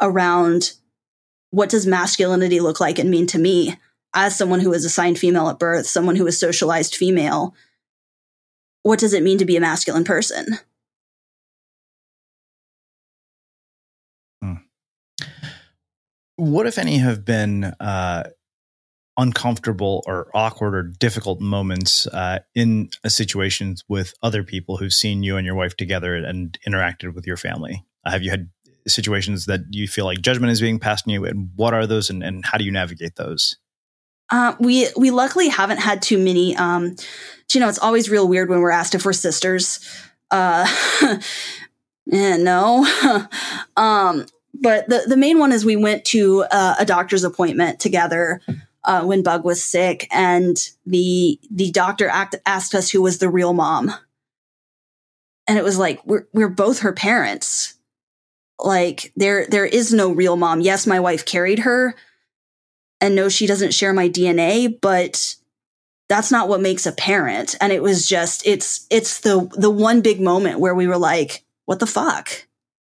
around 0.00 0.74
what 1.50 1.70
does 1.70 1.86
masculinity 1.86 2.60
look 2.60 2.78
like 2.78 2.98
and 2.98 3.10
mean 3.10 3.26
to 3.26 3.38
me 3.38 3.78
as 4.14 4.36
someone 4.36 4.60
who 4.60 4.70
was 4.70 4.84
assigned 4.84 5.18
female 5.18 5.48
at 5.48 5.58
birth, 5.58 5.86
someone 5.86 6.16
who 6.16 6.24
was 6.24 6.38
socialized 6.38 6.94
female, 6.94 7.54
what 8.82 8.98
does 8.98 9.12
it 9.12 9.22
mean 9.22 9.38
to 9.38 9.44
be 9.44 9.56
a 9.56 9.60
masculine 9.60 10.04
person? 10.04 10.58
Hmm. 14.42 14.54
What, 16.36 16.66
if 16.66 16.78
any, 16.78 16.98
have 16.98 17.24
been 17.24 17.64
uh, 17.64 18.30
uncomfortable 19.16 20.04
or 20.06 20.30
awkward 20.32 20.74
or 20.74 20.82
difficult 20.84 21.40
moments 21.40 22.06
uh, 22.06 22.38
in 22.54 22.88
situations 23.06 23.84
with 23.88 24.14
other 24.22 24.44
people 24.44 24.76
who've 24.76 24.92
seen 24.92 25.22
you 25.22 25.36
and 25.36 25.44
your 25.44 25.56
wife 25.56 25.76
together 25.76 26.14
and 26.14 26.58
interacted 26.66 27.14
with 27.14 27.26
your 27.26 27.36
family? 27.36 27.84
Uh, 28.04 28.12
have 28.12 28.22
you 28.22 28.30
had 28.30 28.48
situations 28.86 29.46
that 29.46 29.60
you 29.70 29.88
feel 29.88 30.04
like 30.04 30.22
judgment 30.22 30.52
is 30.52 30.60
being 30.60 30.78
passed 30.78 31.06
on 31.06 31.12
you, 31.12 31.24
and 31.24 31.50
what 31.56 31.74
are 31.74 31.86
those, 31.86 32.08
and, 32.08 32.22
and 32.22 32.44
how 32.44 32.56
do 32.56 32.64
you 32.64 32.72
navigate 32.72 33.16
those? 33.16 33.56
Uh, 34.30 34.54
we 34.60 34.88
we 34.96 35.10
luckily 35.10 35.48
haven't 35.48 35.78
had 35.78 36.02
too 36.02 36.18
many. 36.18 36.56
Um, 36.56 36.96
you 37.52 37.60
know, 37.60 37.68
it's 37.68 37.78
always 37.78 38.10
real 38.10 38.28
weird 38.28 38.50
when 38.50 38.60
we're 38.60 38.70
asked 38.70 38.94
if 38.94 39.04
we're 39.04 39.12
sisters. 39.12 39.80
Uh, 40.30 40.66
yeah, 42.06 42.36
no. 42.36 42.86
um, 43.76 44.26
but 44.54 44.88
the 44.88 45.04
the 45.06 45.16
main 45.16 45.38
one 45.38 45.52
is 45.52 45.64
we 45.64 45.76
went 45.76 46.04
to 46.06 46.44
uh, 46.50 46.74
a 46.78 46.84
doctor's 46.84 47.24
appointment 47.24 47.80
together 47.80 48.40
uh, 48.84 49.04
when 49.04 49.22
Bug 49.22 49.44
was 49.44 49.62
sick, 49.62 50.06
and 50.10 50.56
the 50.84 51.38
the 51.50 51.70
doctor 51.70 52.08
act, 52.08 52.36
asked 52.44 52.74
us 52.74 52.90
who 52.90 53.02
was 53.02 53.18
the 53.18 53.30
real 53.30 53.52
mom, 53.52 53.92
and 55.46 55.58
it 55.58 55.64
was 55.64 55.78
like 55.78 56.04
we're 56.04 56.26
we're 56.32 56.48
both 56.48 56.80
her 56.80 56.92
parents. 56.92 57.74
Like 58.58 59.12
there 59.16 59.46
there 59.46 59.66
is 59.66 59.92
no 59.92 60.10
real 60.10 60.36
mom. 60.36 60.60
Yes, 60.60 60.86
my 60.86 61.00
wife 61.00 61.24
carried 61.24 61.60
her, 61.60 61.94
and 63.00 63.14
no, 63.14 63.28
she 63.28 63.46
doesn't 63.46 63.74
share 63.74 63.92
my 63.92 64.08
DNA, 64.08 64.78
but 64.80 65.36
that's 66.08 66.30
not 66.30 66.48
what 66.48 66.60
makes 66.60 66.86
a 66.86 66.92
parent. 66.92 67.54
And 67.60 67.72
it 67.72 67.82
was 67.82 68.06
just 68.06 68.46
it's 68.46 68.86
it's 68.90 69.20
the 69.20 69.48
the 69.56 69.70
one 69.70 70.00
big 70.00 70.20
moment 70.20 70.60
where 70.60 70.74
we 70.74 70.86
were 70.86 70.98
like, 70.98 71.44
what 71.66 71.80
the 71.80 71.86
fuck? 71.86 72.46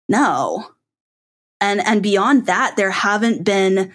No. 0.08 0.70
And 1.60 1.84
and 1.84 2.02
beyond 2.02 2.46
that, 2.46 2.74
there 2.76 2.90
haven't 2.90 3.44
been 3.44 3.92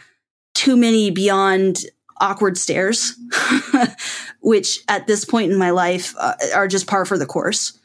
too 0.54 0.76
many 0.76 1.10
beyond 1.10 1.86
awkward 2.20 2.58
stares, 2.58 3.18
which 4.42 4.80
at 4.88 5.08
this 5.08 5.26
point 5.26 5.52
in 5.52 5.58
my 5.58 5.72
life 5.72 6.14
uh, 6.20 6.36
are 6.54 6.68
just 6.68 6.88
par 6.88 7.06
for 7.06 7.18
the 7.18 7.26
course. 7.26 7.80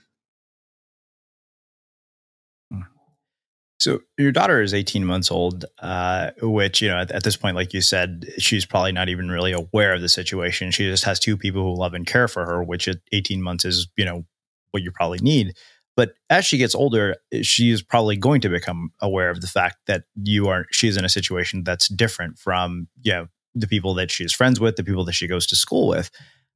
So 3.79 4.01
your 4.19 4.33
daughter 4.33 4.61
is 4.61 4.75
18 4.75 5.05
months 5.05 5.31
old, 5.31 5.65
uh, 5.81 6.33
which 6.43 6.83
you 6.83 6.89
know 6.89 6.99
at, 6.99 7.13
at, 7.13 7.23
this 7.23 7.37
point, 7.37 7.55
like 7.55 7.73
you 7.73 7.81
said, 7.81 8.27
she's 8.39 8.67
probably 8.67 8.91
not 8.93 9.09
even 9.09 9.31
really 9.31 9.53
aware 9.53 9.95
of 9.95 10.01
the 10.01 10.09
situation. 10.09 10.73
She 10.73 10.91
just 10.91 11.05
has 11.05 11.21
two 11.21 11.37
people 11.37 11.63
who 11.63 11.79
love 11.79 11.95
and 11.95 12.07
care 12.07 12.27
for 12.27 12.45
her, 12.45 12.63
which 12.63 12.89
at 12.89 12.97
18 13.13 13.41
months 13.41 13.65
is 13.65 13.89
you 13.97 14.05
know 14.05 14.25
what 14.73 14.83
you 14.83 14.91
probably 14.91 15.19
need. 15.21 15.57
But 15.97 16.15
as 16.31 16.45
she 16.45 16.59
gets 16.59 16.75
older, 16.75 17.17
she 17.43 17.71
is 17.71 17.83
probably 17.83 18.17
going 18.17 18.41
to 18.43 18.49
become 18.49 18.91
aware 19.01 19.31
of 19.31 19.41
the 19.41 19.47
fact 19.47 19.79
that 19.87 20.05
you 20.15 20.49
are 20.49 20.67
she's 20.73 20.97
in 20.97 21.05
a 21.05 21.09
situation 21.09 21.63
that's 21.63 21.89
different 21.89 22.39
from 22.39 22.89
you 23.03 23.13
know 23.13 23.27
the 23.55 23.69
people 23.69 23.95
that 23.95 24.11
she's 24.11 24.33
friends 24.33 24.59
with, 24.59 24.77
the 24.77 24.85
people 24.85 25.05
that 25.05 25.13
she 25.13 25.29
goes 25.29 25.47
to 25.47 25.57
school 25.57 25.87
with. 25.87 26.11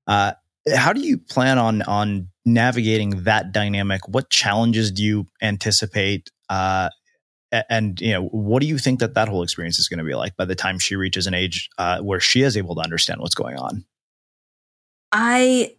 Uh, 0.08 0.32
how 0.74 0.92
do 0.92 1.00
you 1.00 1.18
plan 1.18 1.58
on 1.58 1.82
on 1.82 2.28
navigating 2.44 3.24
that 3.24 3.52
dynamic? 3.52 4.08
What 4.08 4.28
challenges 4.30 4.90
do 4.90 5.04
you 5.04 5.26
anticipate? 5.40 6.30
Uh, 6.48 6.90
and 7.68 8.00
you 8.00 8.12
know 8.12 8.24
what 8.28 8.60
do 8.60 8.66
you 8.66 8.78
think 8.78 9.00
that 9.00 9.14
that 9.14 9.28
whole 9.28 9.42
experience 9.42 9.78
is 9.78 9.88
going 9.88 9.98
to 9.98 10.04
be 10.04 10.14
like 10.14 10.36
by 10.36 10.44
the 10.44 10.54
time 10.54 10.78
she 10.78 10.96
reaches 10.96 11.26
an 11.26 11.34
age 11.34 11.68
uh, 11.78 12.00
where 12.00 12.20
she 12.20 12.42
is 12.42 12.56
able 12.56 12.74
to 12.74 12.80
understand 12.80 13.20
what's 13.20 13.34
going 13.34 13.56
on? 13.56 13.84
I 15.12 15.74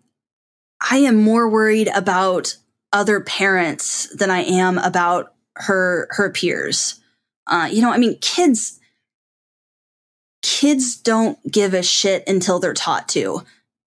i 0.79 0.97
am 0.97 1.15
more 1.15 1.49
worried 1.49 1.89
about 1.95 2.55
other 2.91 3.21
parents 3.21 4.15
than 4.15 4.29
i 4.29 4.41
am 4.41 4.77
about 4.77 5.33
her 5.55 6.07
her 6.11 6.31
peers. 6.31 6.99
Uh, 7.47 7.67
you 7.71 7.81
know 7.81 7.91
i 7.91 7.97
mean 7.97 8.17
kids 8.19 8.79
kids 10.41 10.95
don't 10.95 11.39
give 11.51 11.73
a 11.73 11.83
shit 11.83 12.23
until 12.27 12.59
they're 12.59 12.73
taught 12.73 13.09
to 13.09 13.41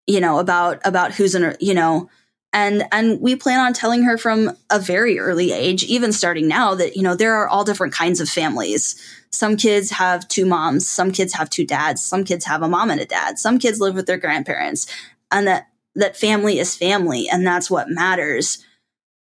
you 0.07 0.19
know 0.19 0.39
about 0.39 0.79
about 0.83 1.13
who's 1.13 1.35
in 1.35 1.43
a 1.43 1.55
you 1.59 1.73
know 1.73 2.09
and 2.55 2.87
and 2.93 3.19
we 3.19 3.35
plan 3.35 3.59
on 3.59 3.73
telling 3.73 4.03
her 4.03 4.17
from 4.17 4.57
a 4.71 4.79
very 4.79 5.19
early 5.19 5.51
age 5.51 5.83
even 5.83 6.13
starting 6.13 6.47
now 6.47 6.73
that 6.73 6.95
you 6.95 7.03
know 7.03 7.13
there 7.13 7.35
are 7.35 7.49
all 7.49 7.65
different 7.65 7.93
kinds 7.93 8.19
of 8.19 8.29
families. 8.29 8.95
Some 9.29 9.57
kids 9.57 9.91
have 9.91 10.27
two 10.29 10.45
moms 10.45 10.89
some 10.89 11.11
kids 11.11 11.33
have 11.33 11.49
two 11.49 11.65
dads 11.65 12.01
some 12.01 12.23
kids 12.23 12.45
have 12.45 12.63
a 12.63 12.69
mom 12.69 12.89
and 12.89 13.01
a 13.01 13.05
dad 13.05 13.37
some 13.37 13.59
kids 13.59 13.81
live 13.81 13.93
with 13.93 14.07
their 14.07 14.17
grandparents 14.17 14.87
and 15.29 15.45
that 15.45 15.67
that 15.95 16.17
family 16.17 16.57
is 16.57 16.75
family 16.75 17.27
and 17.29 17.45
that's 17.45 17.69
what 17.69 17.89
matters. 17.89 18.63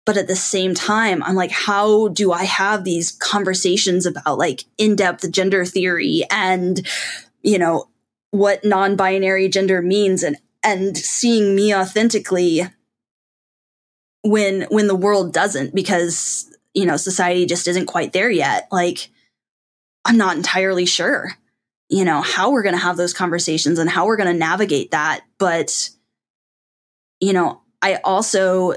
But 0.06 0.16
at 0.16 0.26
the 0.26 0.34
same 0.34 0.74
time 0.74 1.22
i'm 1.22 1.36
like 1.36 1.52
how 1.52 2.08
do 2.08 2.32
i 2.32 2.44
have 2.44 2.84
these 2.84 3.12
conversations 3.12 4.06
about 4.06 4.38
like 4.38 4.64
in-depth 4.78 5.30
gender 5.30 5.64
theory 5.64 6.24
and 6.30 6.84
you 7.42 7.58
know 7.58 7.88
what 8.30 8.64
non-binary 8.64 9.50
gender 9.50 9.82
means 9.82 10.22
and 10.22 10.36
and 10.64 10.96
seeing 10.96 11.54
me 11.54 11.74
authentically 11.74 12.62
when 14.22 14.62
when 14.70 14.86
the 14.86 14.94
world 14.94 15.32
doesn't 15.32 15.74
because 15.74 16.54
you 16.74 16.86
know 16.86 16.96
society 16.96 17.46
just 17.46 17.66
isn't 17.68 17.86
quite 17.86 18.12
there 18.12 18.30
yet 18.30 18.68
like 18.70 19.08
i'm 20.04 20.16
not 20.16 20.36
entirely 20.36 20.86
sure 20.86 21.32
you 21.88 22.04
know 22.04 22.20
how 22.20 22.50
we're 22.50 22.62
going 22.62 22.74
to 22.74 22.80
have 22.80 22.96
those 22.96 23.12
conversations 23.12 23.78
and 23.78 23.90
how 23.90 24.06
we're 24.06 24.16
going 24.16 24.32
to 24.32 24.38
navigate 24.38 24.92
that. 24.92 25.22
But 25.38 25.90
you 27.20 27.32
know 27.32 27.60
i 27.82 27.96
also 27.96 28.74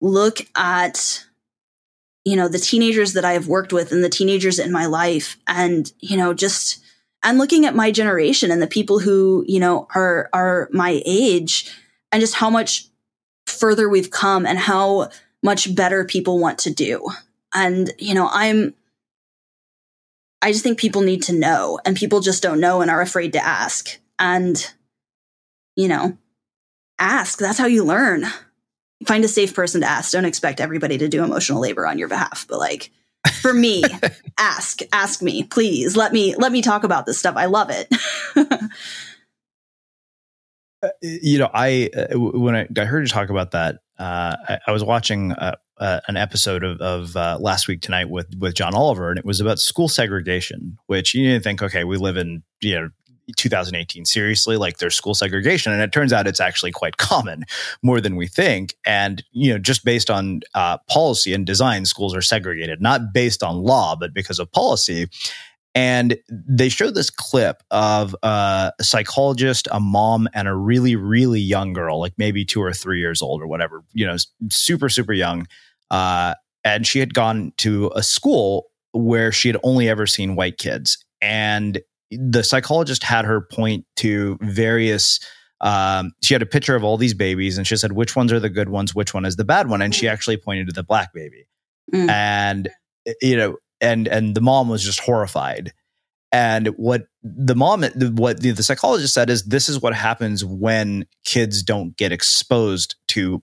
look 0.00 0.38
at 0.54 1.24
you 2.24 2.36
know 2.36 2.46
the 2.46 2.58
teenagers 2.58 3.14
that 3.14 3.24
i 3.24 3.32
have 3.32 3.48
worked 3.48 3.72
with 3.72 3.90
and 3.90 4.04
the 4.04 4.08
teenagers 4.08 4.58
in 4.58 4.70
my 4.70 4.86
life 4.86 5.38
and 5.48 5.92
you 5.98 6.16
know 6.16 6.32
just 6.32 6.78
and 7.22 7.38
looking 7.38 7.64
at 7.64 7.74
my 7.74 7.90
generation 7.90 8.50
and 8.50 8.60
the 8.60 8.66
people 8.66 9.00
who 9.00 9.44
you 9.48 9.58
know 9.58 9.88
are 9.94 10.28
are 10.32 10.68
my 10.72 11.02
age 11.04 11.74
and 12.12 12.20
just 12.20 12.34
how 12.34 12.50
much 12.50 12.86
further 13.54 13.88
we've 13.88 14.10
come 14.10 14.46
and 14.46 14.58
how 14.58 15.10
much 15.42 15.74
better 15.74 16.04
people 16.04 16.38
want 16.38 16.58
to 16.60 16.72
do. 16.72 17.08
And, 17.54 17.92
you 17.98 18.14
know, 18.14 18.28
I'm, 18.30 18.74
I 20.42 20.52
just 20.52 20.62
think 20.62 20.78
people 20.78 21.02
need 21.02 21.22
to 21.24 21.32
know 21.32 21.78
and 21.84 21.96
people 21.96 22.20
just 22.20 22.42
don't 22.42 22.60
know 22.60 22.80
and 22.80 22.90
are 22.90 23.00
afraid 23.00 23.32
to 23.34 23.44
ask. 23.44 23.98
And, 24.18 24.72
you 25.76 25.88
know, 25.88 26.16
ask. 26.98 27.38
That's 27.38 27.58
how 27.58 27.66
you 27.66 27.84
learn. 27.84 28.26
Find 29.06 29.24
a 29.24 29.28
safe 29.28 29.54
person 29.54 29.82
to 29.82 29.86
ask. 29.86 30.12
Don't 30.12 30.24
expect 30.24 30.60
everybody 30.60 30.98
to 30.98 31.08
do 31.08 31.24
emotional 31.24 31.60
labor 31.60 31.86
on 31.86 31.98
your 31.98 32.08
behalf, 32.08 32.46
but 32.48 32.58
like, 32.58 32.90
for 33.32 33.54
me 33.54 33.82
ask 34.38 34.80
ask 34.92 35.22
me 35.22 35.44
please 35.44 35.96
let 35.96 36.12
me 36.12 36.34
let 36.36 36.52
me 36.52 36.60
talk 36.60 36.84
about 36.84 37.06
this 37.06 37.18
stuff 37.18 37.36
i 37.36 37.46
love 37.46 37.70
it 37.70 37.88
you 41.02 41.38
know, 41.38 41.50
I 41.52 41.90
uh, 41.96 42.18
when 42.18 42.54
I, 42.54 42.68
I, 42.76 42.84
heard 42.84 43.02
you 43.02 43.08
talk 43.08 43.30
about 43.30 43.52
that, 43.52 43.76
uh, 43.98 44.36
I, 44.48 44.58
I, 44.66 44.72
was 44.72 44.84
watching 44.84 45.32
uh, 45.32 45.56
uh 45.78 46.00
an 46.08 46.16
episode 46.16 46.64
of, 46.64 46.80
of 46.80 47.16
uh, 47.16 47.38
last 47.40 47.68
week 47.68 47.80
tonight 47.80 48.10
with 48.10 48.34
with 48.38 48.54
John 48.54 48.74
Oliver, 48.74 49.10
and 49.10 49.18
it 49.18 49.24
was 49.24 49.40
about 49.40 49.58
school 49.58 49.88
segregation. 49.88 50.78
Which 50.86 51.14
you 51.14 51.40
think, 51.40 51.62
okay, 51.62 51.84
we 51.84 51.96
live 51.96 52.16
in 52.16 52.42
you 52.60 52.74
know 52.74 52.90
2018 53.36 54.04
seriously 54.04 54.56
like 54.56 54.78
there's 54.78 54.94
school 54.94 55.14
segregation 55.14 55.72
and 55.72 55.80
it 55.80 55.92
turns 55.92 56.12
out 56.12 56.26
it's 56.26 56.40
actually 56.40 56.70
quite 56.70 56.96
common 56.98 57.44
more 57.82 58.00
than 58.00 58.16
we 58.16 58.26
think 58.26 58.74
and 58.84 59.24
you 59.32 59.50
know 59.50 59.58
just 59.58 59.84
based 59.84 60.10
on 60.10 60.40
uh, 60.54 60.76
policy 60.90 61.32
and 61.32 61.46
design 61.46 61.86
schools 61.86 62.14
are 62.14 62.20
segregated 62.20 62.82
not 62.82 63.14
based 63.14 63.42
on 63.42 63.56
law 63.56 63.96
but 63.96 64.12
because 64.12 64.38
of 64.38 64.52
policy 64.52 65.08
and 65.74 66.16
they 66.28 66.68
showed 66.68 66.94
this 66.94 67.10
clip 67.10 67.62
of 67.70 68.14
uh, 68.22 68.70
a 68.78 68.84
psychologist, 68.84 69.66
a 69.72 69.80
mom, 69.80 70.28
and 70.32 70.46
a 70.46 70.54
really, 70.54 70.94
really 70.94 71.40
young 71.40 71.72
girl, 71.72 71.98
like 71.98 72.14
maybe 72.16 72.44
two 72.44 72.62
or 72.62 72.72
three 72.72 73.00
years 73.00 73.20
old 73.20 73.42
or 73.42 73.48
whatever, 73.48 73.82
you 73.92 74.06
know, 74.06 74.16
super, 74.50 74.88
super 74.88 75.12
young. 75.12 75.46
Uh, 75.90 76.34
and 76.64 76.86
she 76.86 77.00
had 77.00 77.12
gone 77.12 77.52
to 77.58 77.90
a 77.96 78.02
school 78.02 78.66
where 78.92 79.32
she 79.32 79.48
had 79.48 79.56
only 79.64 79.88
ever 79.88 80.06
seen 80.06 80.36
white 80.36 80.58
kids. 80.58 81.04
And 81.20 81.80
the 82.10 82.44
psychologist 82.44 83.02
had 83.02 83.24
her 83.24 83.40
point 83.40 83.84
to 83.96 84.38
various 84.40 85.18
um, 85.60 86.12
she 86.22 86.34
had 86.34 86.42
a 86.42 86.46
picture 86.46 86.76
of 86.76 86.84
all 86.84 86.96
these 86.98 87.14
babies 87.14 87.56
and 87.56 87.66
she 87.66 87.76
said 87.76 87.92
which 87.92 88.14
ones 88.14 88.32
are 88.32 88.40
the 88.40 88.50
good 88.50 88.68
ones 88.68 88.94
which 88.94 89.14
one 89.14 89.24
is 89.24 89.36
the 89.36 89.44
bad 89.44 89.68
one 89.68 89.80
and 89.80 89.94
she 89.94 90.06
mm. 90.06 90.10
actually 90.10 90.36
pointed 90.36 90.66
to 90.66 90.72
the 90.72 90.82
black 90.82 91.12
baby 91.14 91.46
mm. 91.92 92.08
and 92.10 92.68
you 93.22 93.36
know 93.36 93.56
and 93.80 94.08
and 94.08 94.34
the 94.34 94.40
mom 94.40 94.68
was 94.68 94.82
just 94.82 95.00
horrified 95.00 95.72
and 96.32 96.66
what 96.76 97.06
the 97.22 97.54
mom 97.54 97.84
what 98.16 98.40
the, 98.40 98.50
the 98.50 98.62
psychologist 98.62 99.14
said 99.14 99.30
is 99.30 99.44
this 99.44 99.68
is 99.68 99.80
what 99.80 99.94
happens 99.94 100.44
when 100.44 101.06
kids 101.24 101.62
don't 101.62 101.96
get 101.96 102.10
exposed 102.10 102.96
to 103.08 103.42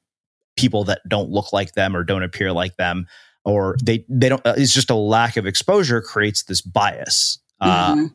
people 0.58 0.84
that 0.84 1.02
don't 1.08 1.30
look 1.30 1.54
like 1.54 1.74
them 1.74 1.96
or 1.96 2.04
don't 2.04 2.24
appear 2.24 2.52
like 2.52 2.76
them 2.76 3.08
or 3.46 3.78
they 3.82 4.06
they 4.10 4.28
don't 4.30 4.46
uh, 4.46 4.54
it's 4.58 4.74
just 4.74 4.90
a 4.90 4.96
lack 4.96 5.38
of 5.38 5.46
exposure 5.46 6.02
creates 6.02 6.44
this 6.44 6.62
bias 6.62 7.40
uh, 7.62 7.94
mm-hmm. 7.94 8.06
uh, 8.06 8.08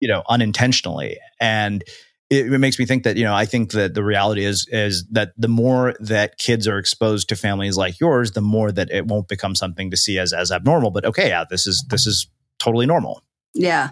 you 0.00 0.08
know 0.08 0.24
unintentionally 0.28 1.18
and 1.40 1.84
it, 2.30 2.52
it, 2.52 2.58
makes 2.58 2.78
me 2.78 2.84
think 2.84 3.04
that 3.04 3.16
you 3.16 3.24
know 3.24 3.34
I 3.34 3.46
think 3.46 3.72
that 3.72 3.94
the 3.94 4.04
reality 4.04 4.44
is 4.44 4.66
is 4.70 5.06
that 5.12 5.32
the 5.36 5.48
more 5.48 5.94
that 6.00 6.38
kids 6.38 6.68
are 6.68 6.78
exposed 6.78 7.28
to 7.30 7.36
families 7.36 7.76
like 7.76 8.00
yours, 8.00 8.32
the 8.32 8.42
more 8.42 8.70
that 8.70 8.90
it 8.90 9.06
won't 9.06 9.28
become 9.28 9.54
something 9.54 9.90
to 9.90 9.96
see 9.96 10.18
as 10.18 10.32
as 10.32 10.52
abnormal. 10.52 10.90
But 10.90 11.04
okay, 11.06 11.28
yeah, 11.28 11.44
this 11.48 11.66
is 11.66 11.84
this 11.88 12.06
is 12.06 12.28
totally 12.58 12.86
normal. 12.86 13.22
Yeah, 13.54 13.90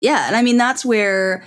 yeah, 0.00 0.26
and 0.28 0.36
I 0.36 0.42
mean 0.42 0.58
that's 0.58 0.84
where, 0.84 1.44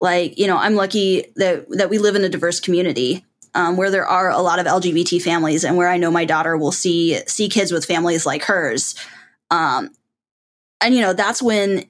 like 0.00 0.38
you 0.38 0.46
know, 0.46 0.56
I'm 0.56 0.76
lucky 0.76 1.26
that 1.36 1.66
that 1.70 1.90
we 1.90 1.98
live 1.98 2.14
in 2.14 2.24
a 2.24 2.28
diverse 2.28 2.60
community. 2.60 3.24
Um, 3.52 3.76
where 3.76 3.90
there 3.90 4.06
are 4.06 4.30
a 4.30 4.38
lot 4.38 4.60
of 4.60 4.66
LGBT 4.66 5.20
families, 5.20 5.64
and 5.64 5.76
where 5.76 5.88
I 5.88 5.96
know 5.96 6.12
my 6.12 6.24
daughter 6.24 6.56
will 6.56 6.70
see 6.70 7.18
see 7.26 7.48
kids 7.48 7.72
with 7.72 7.84
families 7.84 8.24
like 8.24 8.44
hers, 8.44 8.94
um, 9.50 9.90
and 10.80 10.94
you 10.94 11.00
know 11.00 11.14
that's 11.14 11.42
when 11.42 11.89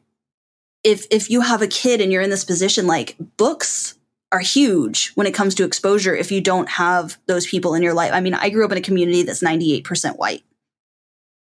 if 0.84 1.06
if 1.10 1.30
you 1.30 1.40
have 1.42 1.62
a 1.62 1.66
kid 1.66 2.00
and 2.00 2.12
you're 2.12 2.22
in 2.22 2.30
this 2.30 2.44
position 2.44 2.86
like 2.86 3.16
books 3.36 3.96
are 4.32 4.40
huge 4.40 5.10
when 5.16 5.26
it 5.26 5.34
comes 5.34 5.54
to 5.56 5.64
exposure 5.64 6.14
if 6.14 6.30
you 6.30 6.40
don't 6.40 6.68
have 6.68 7.18
those 7.26 7.46
people 7.46 7.74
in 7.74 7.82
your 7.82 7.94
life. 7.94 8.12
I 8.12 8.20
mean, 8.20 8.34
I 8.34 8.48
grew 8.50 8.64
up 8.64 8.72
in 8.72 8.78
a 8.78 8.82
community 8.82 9.24
that's 9.24 9.42
98% 9.42 10.16
white. 10.18 10.44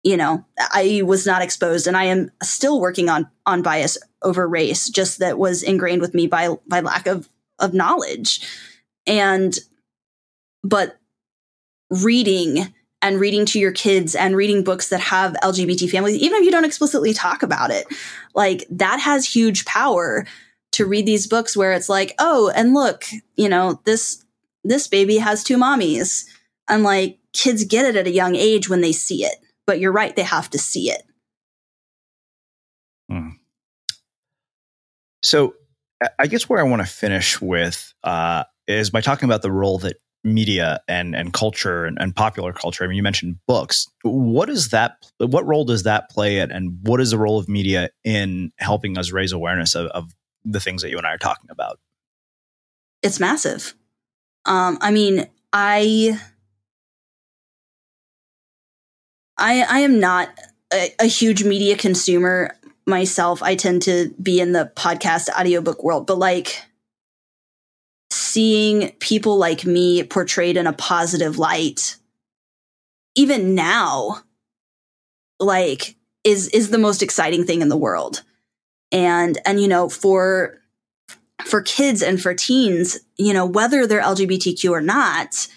you 0.04 0.16
know, 0.16 0.46
I 0.58 1.02
was 1.06 1.26
not 1.26 1.42
exposed 1.42 1.86
and 1.86 1.98
I 1.98 2.06
am 2.06 2.32
still 2.42 2.80
working 2.80 3.10
on 3.10 3.30
on 3.46 3.62
bias 3.62 3.98
over 4.22 4.48
race, 4.48 4.90
just 4.90 5.20
that 5.20 5.38
was 5.38 5.64
ingrained 5.64 6.02
with 6.02 6.14
me 6.14 6.28
by 6.28 6.56
by 6.68 6.80
lack 6.80 7.08
of 7.08 7.28
of 7.60 7.74
knowledge. 7.74 8.42
And 9.06 9.58
but 10.64 10.98
reading 11.90 12.74
and 13.02 13.20
reading 13.20 13.46
to 13.46 13.60
your 13.60 13.72
kids 13.72 14.16
and 14.16 14.36
reading 14.36 14.64
books 14.64 14.90
that 14.90 15.00
have 15.00 15.36
LGBT 15.44 15.90
families, 15.90 16.18
even 16.18 16.40
if 16.40 16.46
you 16.46 16.52
don't 16.52 16.66
explicitly 16.66 17.14
talk 17.14 17.44
about 17.44 17.70
it, 17.70 17.86
like 18.34 18.66
that 18.70 19.00
has 19.00 19.26
huge 19.26 19.66
power 19.66 20.26
to 20.74 20.86
read 20.86 21.06
these 21.06 21.28
books 21.28 21.56
where 21.56 21.74
it's 21.74 21.90
like, 21.90 22.14
oh, 22.20 22.52
and 22.56 22.74
look, 22.74 23.06
you 23.36 23.50
know, 23.50 23.82
this 23.86 24.24
this 24.64 24.88
baby 24.88 25.18
has 25.18 25.44
two 25.44 25.58
mommies. 25.58 26.26
And 26.70 26.84
like 26.84 27.20
kids 27.34 27.64
get 27.64 27.86
it 27.86 27.96
at 27.96 28.08
a 28.08 28.12
young 28.12 28.36
age 28.36 28.70
when 28.70 28.82
they 28.82 28.92
see 28.92 29.24
it. 29.24 29.36
But 29.66 29.80
you're 29.80 29.92
right, 29.92 30.16
they 30.16 30.24
have 30.24 30.50
to 30.52 30.58
see 30.58 30.90
it. 30.90 31.04
Hmm. 33.10 33.30
So 35.24 35.56
I 36.20 36.28
guess 36.28 36.48
where 36.48 36.60
I 36.60 36.64
want 36.64 36.82
to 36.82 36.88
finish 36.88 37.42
with 37.42 37.94
uh, 38.04 38.44
is 38.68 38.90
by 38.90 39.02
talking 39.02 39.28
about 39.28 39.42
the 39.42 39.52
role 39.52 39.80
that 39.80 39.98
media 40.24 40.82
and 40.88 41.16
and 41.16 41.34
culture 41.34 41.86
and, 41.86 41.98
and, 42.00 42.16
popular 42.16 42.52
culture. 42.52 42.84
I 42.84 42.88
mean, 42.88 42.98
you 42.98 43.04
mentioned 43.04 43.38
books. 43.48 43.88
What 44.04 44.50
is 44.50 44.70
that? 44.70 44.98
What 45.20 45.46
role 45.46 45.66
does 45.66 45.84
that 45.84 46.10
play? 46.10 46.40
At, 46.40 46.52
and 46.52 46.78
what 46.82 47.00
is 47.00 47.12
the 47.12 47.18
role 47.18 47.40
of 47.40 47.48
media 47.48 47.90
in 48.04 48.52
helping 48.58 48.98
us 48.98 49.12
raise 49.12 49.32
awareness 49.32 49.76
of, 49.76 49.88
of 49.88 50.12
the 50.44 50.60
things 50.60 50.82
that 50.82 50.90
you 50.90 50.98
and 50.98 51.08
I 51.08 51.14
are 51.14 51.18
talking 51.18 51.50
about? 51.50 51.80
It's 53.04 53.20
massive. 53.20 53.76
Um, 54.46 54.78
I 54.82 54.92
mean, 54.92 55.28
I, 55.54 56.20
I, 59.38 59.62
I 59.64 59.80
am 59.80 60.00
not 60.00 60.30
a, 60.74 60.94
a 61.00 61.06
huge 61.06 61.44
media 61.44 61.78
consumer 61.78 62.58
myself. 62.86 63.44
I 63.44 63.56
tend 63.56 63.84
to 63.84 64.14
be 64.22 64.40
in 64.40 64.54
the 64.54 64.72
podcast 64.76 65.30
audiobook 65.30 65.84
world, 65.84 66.08
but 66.08 66.18
like 66.18 66.64
seeing 68.10 68.92
people 69.00 69.38
like 69.38 69.66
me 69.66 70.04
portrayed 70.04 70.58
in 70.58 70.68
a 70.68 70.74
positive 70.74 71.38
light, 71.38 71.98
even 73.16 73.56
now, 73.56 74.22
like 75.40 75.96
is 76.24 76.48
is 76.50 76.70
the 76.70 76.78
most 76.78 77.02
exciting 77.02 77.46
thing 77.46 77.62
in 77.62 77.70
the 77.70 77.78
world. 77.78 78.24
And 78.92 79.38
and 79.46 79.62
you 79.62 79.68
know, 79.68 79.90
for 79.90 80.60
for 81.46 81.62
kids 81.62 82.02
and 82.02 82.22
for 82.22 82.34
teens, 82.34 83.00
you 83.18 83.34
know, 83.34 83.46
whether 83.46 83.86
they're 83.86 84.02
LGBTQ 84.02 84.72
or 84.72 84.82
not, 84.82 85.48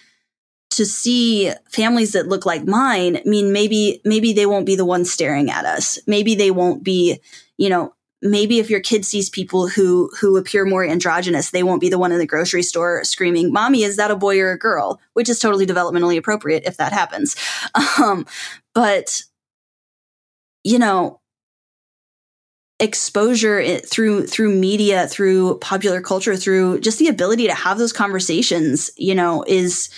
to 0.70 0.86
see 0.86 1.52
families 1.68 2.12
that 2.12 2.28
look 2.28 2.46
like 2.46 2.64
mine 2.64 3.16
I 3.16 3.22
mean 3.24 3.52
maybe 3.52 4.00
maybe 4.04 4.32
they 4.32 4.46
won't 4.46 4.66
be 4.66 4.76
the 4.76 4.84
ones 4.84 5.10
staring 5.10 5.50
at 5.50 5.64
us. 5.64 5.98
Maybe 6.06 6.34
they 6.34 6.50
won't 6.50 6.82
be, 6.82 7.20
you 7.58 7.68
know, 7.68 7.94
maybe 8.22 8.58
if 8.58 8.70
your 8.70 8.80
kid 8.80 9.04
sees 9.04 9.30
people 9.30 9.68
who 9.68 10.10
who 10.20 10.36
appear 10.36 10.64
more 10.64 10.84
androgynous, 10.84 11.50
they 11.50 11.62
won't 11.62 11.80
be 11.80 11.88
the 11.88 11.98
one 11.98 12.12
in 12.12 12.18
the 12.18 12.26
grocery 12.26 12.62
store 12.62 13.04
screaming, 13.04 13.52
"Mommy, 13.52 13.82
is 13.82 13.96
that 13.96 14.10
a 14.10 14.16
boy 14.16 14.40
or 14.40 14.52
a 14.52 14.58
girl?" 14.58 15.00
Which 15.14 15.28
is 15.28 15.38
totally 15.38 15.66
developmentally 15.66 16.18
appropriate 16.18 16.64
if 16.66 16.76
that 16.76 16.92
happens. 16.92 17.36
Um, 18.00 18.26
but 18.74 19.22
you 20.64 20.78
know, 20.78 21.20
exposure 22.78 23.78
through 23.78 24.26
through 24.26 24.54
media, 24.54 25.06
through 25.06 25.58
popular 25.58 26.00
culture, 26.00 26.36
through 26.36 26.80
just 26.80 26.98
the 26.98 27.08
ability 27.08 27.46
to 27.46 27.54
have 27.54 27.78
those 27.78 27.92
conversations, 27.92 28.90
you 28.96 29.14
know, 29.14 29.44
is 29.46 29.90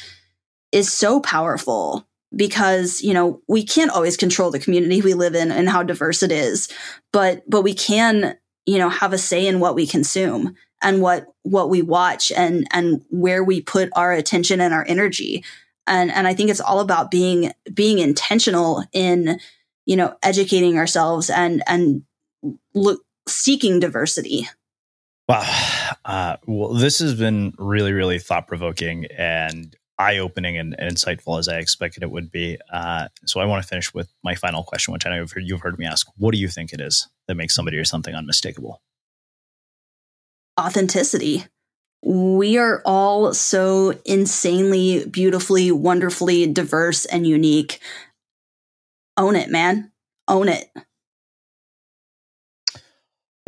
is 0.72 0.92
so 0.92 1.20
powerful 1.20 2.06
because 2.34 3.02
you 3.02 3.12
know 3.12 3.40
we 3.48 3.64
can't 3.64 3.90
always 3.90 4.16
control 4.16 4.50
the 4.50 4.58
community 4.58 5.02
we 5.02 5.14
live 5.14 5.34
in 5.34 5.50
and 5.50 5.68
how 5.68 5.82
diverse 5.82 6.22
it 6.22 6.32
is 6.32 6.68
but 7.12 7.42
but 7.48 7.62
we 7.62 7.74
can 7.74 8.36
you 8.66 8.78
know 8.78 8.88
have 8.88 9.12
a 9.12 9.18
say 9.18 9.46
in 9.46 9.60
what 9.60 9.74
we 9.74 9.86
consume 9.86 10.56
and 10.82 11.00
what 11.00 11.26
what 11.42 11.70
we 11.70 11.80
watch 11.80 12.30
and 12.32 12.66
and 12.72 13.02
where 13.08 13.42
we 13.42 13.60
put 13.60 13.90
our 13.94 14.12
attention 14.12 14.60
and 14.60 14.74
our 14.74 14.84
energy. 14.86 15.44
And 15.86 16.12
and 16.12 16.28
i 16.28 16.34
think 16.34 16.50
it's 16.50 16.60
all 16.60 16.80
about 16.80 17.10
being 17.10 17.52
being 17.72 17.98
intentional 17.98 18.84
in 18.92 19.40
you 19.86 19.96
know 19.96 20.16
educating 20.22 20.78
ourselves 20.78 21.30
and 21.30 21.62
and 21.66 22.02
look 22.74 23.02
seeking 23.28 23.80
diversity. 23.80 24.48
Wow. 25.28 25.42
Uh, 26.04 26.36
well 26.46 26.74
this 26.74 26.98
has 26.98 27.14
been 27.14 27.54
really 27.58 27.92
really 27.92 28.18
thought 28.18 28.46
provoking 28.46 29.06
and 29.06 29.76
eye 29.99 30.18
opening 30.18 30.59
and, 30.59 30.74
and, 30.78 30.97
insightful 30.97 31.38
as 31.38 31.49
I 31.49 31.59
expected 31.59 32.03
it 32.03 32.11
would 32.11 32.30
be. 32.30 32.59
Uh, 32.72 33.09
so 33.24 33.40
I 33.40 33.45
want 33.45 33.62
to 33.62 33.68
finish 33.68 33.93
with 33.93 34.12
my 34.22 34.34
final 34.34 34.62
question, 34.62 34.93
which 34.93 35.07
I 35.07 35.11
know 35.11 35.16
you've 35.16 35.32
heard, 35.32 35.45
you've 35.45 35.61
heard 35.61 35.78
me 35.78 35.86
ask. 35.86 36.07
What 36.16 36.32
do 36.32 36.40
you 36.40 36.49
think 36.49 36.72
it 36.72 36.80
is 36.80 37.09
that 37.28 37.34
makes 37.34 37.55
somebody 37.55 37.78
or 37.78 37.84
something 37.84 38.14
unmistakable? 38.14 38.80
Authenticity. 40.61 41.45
We 42.05 42.59
are 42.59 42.82
all 42.84 43.32
so 43.32 43.99
insanely, 44.05 45.07
beautifully, 45.07 45.70
wonderfully 45.70 46.47
diverse 46.47 47.05
and 47.05 47.26
unique. 47.26 47.80
Own 49.16 49.36
it, 49.36 49.51
man. 49.51 49.93
Own 50.26 50.49
it. 50.49 50.68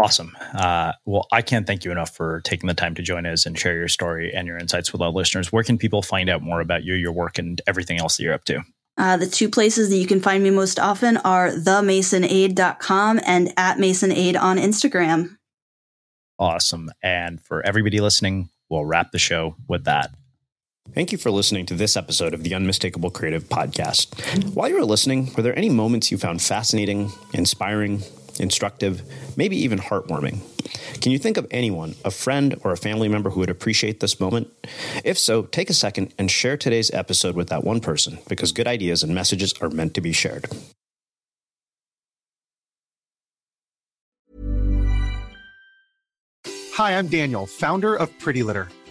Awesome. 0.03 0.37
Uh, 0.55 0.93
well, 1.05 1.29
I 1.31 1.43
can't 1.43 1.67
thank 1.67 1.85
you 1.85 1.93
enough 1.93 2.15
for 2.15 2.41
taking 2.41 2.67
the 2.67 2.75
time 2.75 2.97
to 2.97 3.03
join 3.03 3.27
us 3.27 3.47
and 3.47 3.57
share 3.57 3.77
your 3.77 3.89
story 3.89 4.35
and 4.35 4.49
your 4.49 4.59
insights 4.59 4.93
with 4.93 5.01
our 5.01 5.11
listeners. 5.11 5.53
Where 5.53 5.63
can 5.63 5.79
people 5.79 6.03
find 6.03 6.29
out 6.29 6.43
more 6.43 6.61
about 6.61 6.83
you, 6.83 6.95
your 6.95 7.13
work, 7.13 7.39
and 7.39 7.61
everything 7.67 8.01
else 8.01 8.17
that 8.17 8.25
you're 8.25 8.35
up 8.35 8.45
to? 8.47 8.63
Uh, 8.97 9.17
the 9.17 9.27
two 9.27 9.49
places 9.49 9.91
that 9.91 9.97
you 9.97 10.07
can 10.07 10.21
find 10.21 10.43
me 10.43 10.51
most 10.51 10.79
often 10.81 11.17
are 11.19 11.51
themasonaid.com 11.51 13.21
and 13.25 13.53
at 13.57 13.79
masonaid 13.79 14.41
on 14.41 14.57
Instagram. 14.57 15.37
Awesome. 16.39 16.91
And 17.03 17.41
for 17.41 17.65
everybody 17.65 18.01
listening, 18.01 18.51
we'll 18.69 18.85
wrap 18.85 19.13
the 19.13 19.19
show 19.19 19.57
with 19.69 19.85
that. 19.85 20.11
Thank 20.93 21.13
you 21.13 21.19
for 21.19 21.31
listening 21.31 21.67
to 21.67 21.75
this 21.75 21.97
episode 21.97 22.35
of 22.35 22.43
the 22.43 22.55
Unmistakable 22.55 23.11
Creative 23.11 23.43
Podcast. 23.45 24.55
While 24.55 24.69
you 24.69 24.75
were 24.75 24.85
listening, 24.85 25.33
were 25.35 25.43
there 25.43 25.57
any 25.57 25.71
moments 25.71 26.11
you 26.11 26.19
found 26.19 26.43
fascinating, 26.43 27.11
inspiring, 27.33 28.03
instructive, 28.41 29.03
maybe 29.37 29.57
even 29.57 29.78
heartwarming. 29.78 30.41
Can 31.01 31.12
you 31.12 31.18
think 31.18 31.37
of 31.37 31.47
anyone, 31.51 31.95
a 32.05 32.11
friend 32.11 32.59
or 32.64 32.72
a 32.72 32.76
family 32.76 33.09
member 33.09 33.30
who 33.30 33.41
would 33.41 33.51
appreciate 33.51 34.01
this 34.01 34.18
moment? 34.20 34.49
If 35.05 35.18
so, 35.18 35.43
take 35.43 35.70
a 35.70 35.74
second 35.74 36.12
and 36.18 36.30
share 36.30 36.57
today's 36.57 36.91
episode 36.93 37.37
with 37.37 37.49
that 37.49 37.64
one 37.64 37.80
person 37.80 38.18
because 38.28 38.53
good 38.53 38.66
ideas 38.66 39.03
and 39.03 39.14
messages 39.14 39.55
are 39.61 39.70
meant 39.70 39.95
to 39.95 40.01
be 40.01 40.12
shared. 40.12 40.47
Hi, 46.74 46.99
I'm 46.99 47.07
Daniel, 47.07 47.47
founder 47.47 47.95
of 47.95 48.18
Pretty 48.18 48.43
Litter. 48.43 48.68